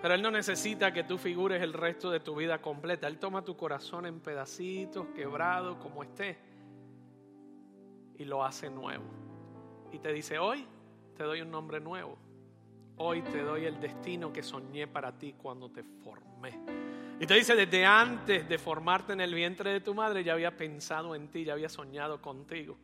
Pero 0.00 0.14
Él 0.14 0.22
no 0.22 0.30
necesita 0.30 0.92
que 0.92 1.02
tú 1.02 1.18
figures 1.18 1.60
el 1.60 1.72
resto 1.72 2.10
de 2.10 2.20
tu 2.20 2.36
vida 2.36 2.60
completa. 2.60 3.08
Él 3.08 3.18
toma 3.18 3.44
tu 3.44 3.56
corazón 3.56 4.06
en 4.06 4.20
pedacitos, 4.20 5.08
quebrado, 5.08 5.78
como 5.80 6.04
esté, 6.04 6.38
y 8.16 8.24
lo 8.24 8.44
hace 8.44 8.70
nuevo. 8.70 9.04
Y 9.92 9.98
te 9.98 10.12
dice, 10.12 10.38
hoy 10.38 10.64
te 11.16 11.24
doy 11.24 11.40
un 11.40 11.50
nombre 11.50 11.80
nuevo. 11.80 12.16
Hoy 12.96 13.22
te 13.22 13.42
doy 13.42 13.64
el 13.64 13.80
destino 13.80 14.32
que 14.32 14.42
soñé 14.42 14.86
para 14.86 15.16
ti 15.16 15.34
cuando 15.36 15.70
te 15.70 15.82
formé. 15.82 16.58
Y 17.20 17.26
te 17.26 17.34
dice, 17.34 17.56
desde 17.56 17.84
antes 17.84 18.48
de 18.48 18.58
formarte 18.58 19.12
en 19.12 19.20
el 19.20 19.34
vientre 19.34 19.72
de 19.72 19.80
tu 19.80 19.94
madre, 19.94 20.22
ya 20.22 20.32
había 20.32 20.56
pensado 20.56 21.16
en 21.16 21.28
ti, 21.28 21.44
ya 21.44 21.54
había 21.54 21.68
soñado 21.68 22.22
contigo. 22.22 22.76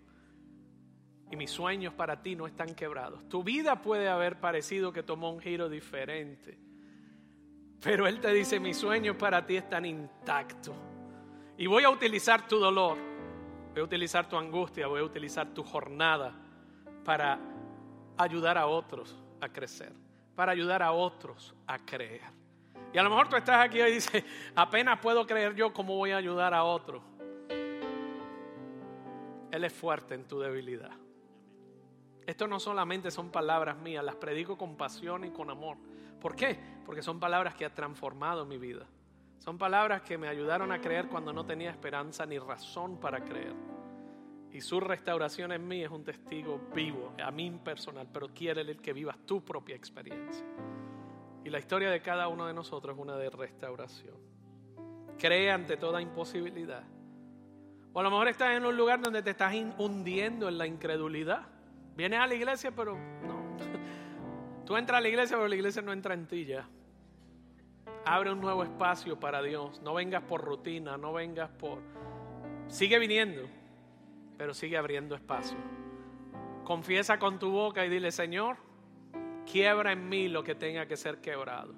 Y 1.30 1.36
mis 1.36 1.50
sueños 1.50 1.94
para 1.94 2.22
ti 2.22 2.34
no 2.34 2.46
están 2.48 2.74
quebrados. 2.74 3.28
Tu 3.28 3.44
vida 3.44 3.82
puede 3.82 4.08
haber 4.08 4.40
parecido 4.40 4.92
que 4.92 5.04
tomó 5.04 5.30
un 5.30 5.40
giro 5.40 5.68
diferente 5.68 6.58
pero 7.84 8.06
Él 8.06 8.18
te 8.18 8.32
dice, 8.32 8.58
mis 8.58 8.78
sueños 8.78 9.14
para 9.16 9.44
ti 9.44 9.58
están 9.58 9.84
intactos. 9.84 10.74
Y 11.58 11.66
voy 11.66 11.84
a 11.84 11.90
utilizar 11.90 12.48
tu 12.48 12.58
dolor, 12.58 12.96
voy 13.72 13.80
a 13.82 13.84
utilizar 13.84 14.26
tu 14.26 14.38
angustia, 14.38 14.86
voy 14.86 15.00
a 15.00 15.04
utilizar 15.04 15.48
tu 15.52 15.62
jornada 15.62 16.32
para 17.04 17.38
ayudar 18.16 18.56
a 18.56 18.66
otros 18.66 19.14
a 19.38 19.50
crecer, 19.50 19.92
para 20.34 20.52
ayudar 20.52 20.82
a 20.82 20.92
otros 20.92 21.54
a 21.66 21.78
creer. 21.78 22.22
Y 22.94 22.96
a 22.96 23.02
lo 23.02 23.10
mejor 23.10 23.28
tú 23.28 23.36
estás 23.36 23.62
aquí 23.62 23.78
y 23.82 23.92
dices, 23.92 24.24
apenas 24.56 24.98
puedo 25.00 25.26
creer 25.26 25.54
yo 25.54 25.74
cómo 25.74 25.94
voy 25.94 26.12
a 26.12 26.16
ayudar 26.16 26.54
a 26.54 26.64
otros. 26.64 27.02
Él 29.50 29.62
es 29.62 29.72
fuerte 29.74 30.14
en 30.14 30.26
tu 30.26 30.40
debilidad. 30.40 30.92
Esto 32.26 32.48
no 32.48 32.58
solamente 32.58 33.10
son 33.10 33.28
palabras 33.28 33.76
mías, 33.76 34.02
las 34.02 34.16
predico 34.16 34.56
con 34.56 34.74
pasión 34.74 35.24
y 35.26 35.30
con 35.30 35.50
amor. 35.50 35.76
¿Por 36.24 36.34
qué? 36.34 36.58
Porque 36.86 37.02
son 37.02 37.20
palabras 37.20 37.54
que 37.54 37.66
han 37.66 37.74
transformado 37.74 38.46
mi 38.46 38.56
vida. 38.56 38.86
Son 39.40 39.58
palabras 39.58 40.00
que 40.00 40.16
me 40.16 40.26
ayudaron 40.26 40.72
a 40.72 40.80
creer 40.80 41.06
cuando 41.08 41.34
no 41.34 41.44
tenía 41.44 41.68
esperanza 41.68 42.24
ni 42.24 42.38
razón 42.38 42.98
para 42.98 43.22
creer. 43.22 43.52
Y 44.50 44.62
su 44.62 44.80
restauración 44.80 45.52
en 45.52 45.68
mí 45.68 45.84
es 45.84 45.90
un 45.90 46.02
testigo 46.02 46.58
vivo, 46.74 47.12
a 47.22 47.30
mí 47.30 47.50
personal, 47.62 48.08
pero 48.10 48.28
quiere 48.28 48.62
el 48.62 48.80
que 48.80 48.94
vivas 48.94 49.18
tu 49.26 49.44
propia 49.44 49.76
experiencia. 49.76 50.46
Y 51.44 51.50
la 51.50 51.58
historia 51.58 51.90
de 51.90 52.00
cada 52.00 52.28
uno 52.28 52.46
de 52.46 52.54
nosotros 52.54 52.96
es 52.96 53.02
una 53.02 53.18
de 53.18 53.28
restauración. 53.28 54.16
Cree 55.18 55.50
ante 55.50 55.76
toda 55.76 56.00
imposibilidad. 56.00 56.84
O 57.92 58.00
a 58.00 58.02
lo 58.02 58.10
mejor 58.10 58.28
estás 58.28 58.56
en 58.56 58.64
un 58.64 58.74
lugar 58.74 58.98
donde 59.02 59.22
te 59.22 59.28
estás 59.28 59.52
hundiendo 59.76 60.48
en 60.48 60.56
la 60.56 60.66
incredulidad. 60.66 61.42
Vienes 61.94 62.18
a 62.18 62.26
la 62.26 62.34
iglesia, 62.34 62.70
pero 62.74 62.96
no. 62.96 63.33
Tú 64.64 64.76
entras 64.76 64.98
a 64.98 65.00
la 65.00 65.08
iglesia, 65.08 65.36
pero 65.36 65.48
la 65.48 65.54
iglesia 65.54 65.82
no 65.82 65.92
entra 65.92 66.14
en 66.14 66.26
ti 66.26 66.46
ya. 66.46 66.66
Abre 68.06 68.32
un 68.32 68.40
nuevo 68.40 68.62
espacio 68.62 69.18
para 69.18 69.42
Dios. 69.42 69.80
No 69.82 69.94
vengas 69.94 70.22
por 70.22 70.42
rutina, 70.42 70.96
no 70.96 71.12
vengas 71.12 71.50
por... 71.50 71.80
Sigue 72.68 72.98
viniendo, 72.98 73.42
pero 74.38 74.54
sigue 74.54 74.76
abriendo 74.76 75.14
espacio. 75.14 75.58
Confiesa 76.64 77.18
con 77.18 77.38
tu 77.38 77.50
boca 77.50 77.84
y 77.84 77.90
dile, 77.90 78.10
Señor, 78.10 78.56
quiebra 79.50 79.92
en 79.92 80.08
mí 80.08 80.28
lo 80.28 80.42
que 80.42 80.54
tenga 80.54 80.86
que 80.86 80.96
ser 80.96 81.20
quebrado. 81.20 81.74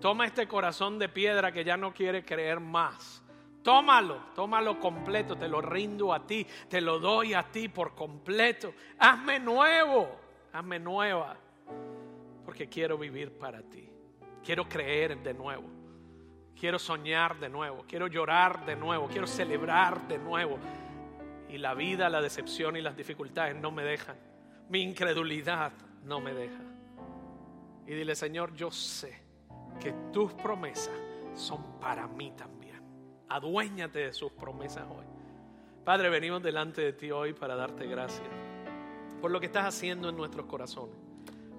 Toma 0.00 0.26
este 0.26 0.48
corazón 0.48 0.98
de 0.98 1.08
piedra 1.08 1.52
que 1.52 1.64
ya 1.64 1.76
no 1.76 1.94
quiere 1.94 2.24
creer 2.24 2.58
más. 2.58 3.22
Tómalo, 3.62 4.16
tómalo 4.34 4.78
completo, 4.78 5.36
te 5.36 5.48
lo 5.48 5.62
rindo 5.62 6.12
a 6.12 6.26
ti, 6.26 6.46
te 6.68 6.80
lo 6.80 6.98
doy 6.98 7.32
a 7.32 7.44
ti 7.44 7.68
por 7.68 7.94
completo. 7.94 8.74
Hazme 8.98 9.38
nuevo, 9.38 10.20
hazme 10.52 10.78
nueva, 10.78 11.38
porque 12.44 12.68
quiero 12.68 12.98
vivir 12.98 13.32
para 13.32 13.62
ti. 13.62 13.88
Quiero 14.44 14.68
creer 14.68 15.18
de 15.22 15.34
nuevo. 15.34 15.64
Quiero 16.58 16.78
soñar 16.78 17.38
de 17.38 17.48
nuevo. 17.48 17.84
Quiero 17.88 18.06
llorar 18.06 18.64
de 18.66 18.76
nuevo. 18.76 19.08
Quiero 19.08 19.26
celebrar 19.26 20.06
de 20.06 20.18
nuevo. 20.18 20.58
Y 21.48 21.58
la 21.58 21.74
vida, 21.74 22.08
la 22.08 22.20
decepción 22.20 22.76
y 22.76 22.80
las 22.80 22.96
dificultades 22.96 23.56
no 23.56 23.70
me 23.70 23.82
dejan. 23.82 24.16
Mi 24.68 24.82
incredulidad 24.82 25.72
no 26.04 26.20
me 26.20 26.32
deja. 26.34 26.62
Y 27.86 27.94
dile, 27.94 28.14
Señor, 28.14 28.54
yo 28.54 28.70
sé 28.70 29.22
que 29.80 29.92
tus 30.12 30.32
promesas 30.34 30.94
son 31.34 31.78
para 31.80 32.06
mí 32.06 32.32
también. 32.36 32.82
Aduéñate 33.28 34.00
de 34.00 34.12
sus 34.12 34.32
promesas 34.32 34.84
hoy. 34.84 35.04
Padre, 35.84 36.08
venimos 36.08 36.42
delante 36.42 36.80
de 36.80 36.92
ti 36.92 37.10
hoy 37.10 37.34
para 37.34 37.56
darte 37.56 37.86
gracias 37.86 38.28
por 39.24 39.30
lo 39.30 39.40
que 39.40 39.46
estás 39.46 39.64
haciendo 39.64 40.10
en 40.10 40.18
nuestros 40.18 40.44
corazones, 40.44 40.98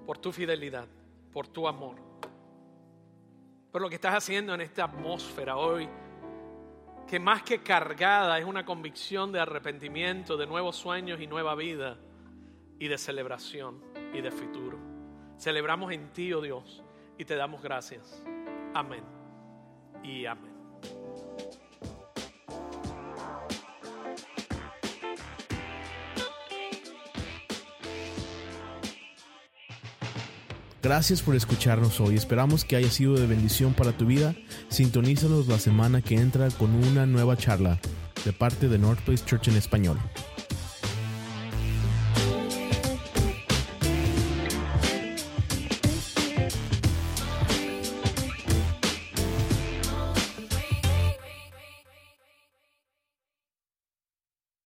por 0.06 0.18
tu 0.18 0.32
fidelidad, 0.32 0.86
por 1.32 1.48
tu 1.48 1.68
amor 1.68 2.06
por 3.76 3.82
lo 3.82 3.90
que 3.90 3.96
estás 3.96 4.14
haciendo 4.14 4.54
en 4.54 4.62
esta 4.62 4.84
atmósfera 4.84 5.58
hoy, 5.58 5.86
que 7.06 7.20
más 7.20 7.42
que 7.42 7.58
cargada 7.58 8.38
es 8.38 8.46
una 8.46 8.64
convicción 8.64 9.32
de 9.32 9.38
arrepentimiento, 9.38 10.38
de 10.38 10.46
nuevos 10.46 10.76
sueños 10.76 11.20
y 11.20 11.26
nueva 11.26 11.54
vida, 11.54 11.98
y 12.78 12.88
de 12.88 12.96
celebración 12.96 13.84
y 14.14 14.22
de 14.22 14.30
futuro. 14.30 14.78
Celebramos 15.38 15.92
en 15.92 16.10
ti, 16.10 16.32
oh 16.32 16.40
Dios, 16.40 16.82
y 17.18 17.26
te 17.26 17.36
damos 17.36 17.60
gracias. 17.60 18.24
Amén 18.72 19.04
y 20.02 20.24
amén. 20.24 20.55
Gracias 30.86 31.20
por 31.20 31.34
escucharnos 31.34 31.98
hoy. 31.98 32.14
Esperamos 32.14 32.64
que 32.64 32.76
haya 32.76 32.88
sido 32.92 33.14
de 33.14 33.26
bendición 33.26 33.74
para 33.74 33.90
tu 33.90 34.06
vida. 34.06 34.36
Sintonízanos 34.68 35.48
la 35.48 35.58
semana 35.58 36.00
que 36.00 36.14
entra 36.14 36.48
con 36.50 36.72
una 36.76 37.06
nueva 37.06 37.36
charla 37.36 37.80
de 38.24 38.32
parte 38.32 38.68
de 38.68 38.78
North 38.78 39.00
Place 39.00 39.24
Church 39.24 39.48
en 39.48 39.56
español. 39.56 39.98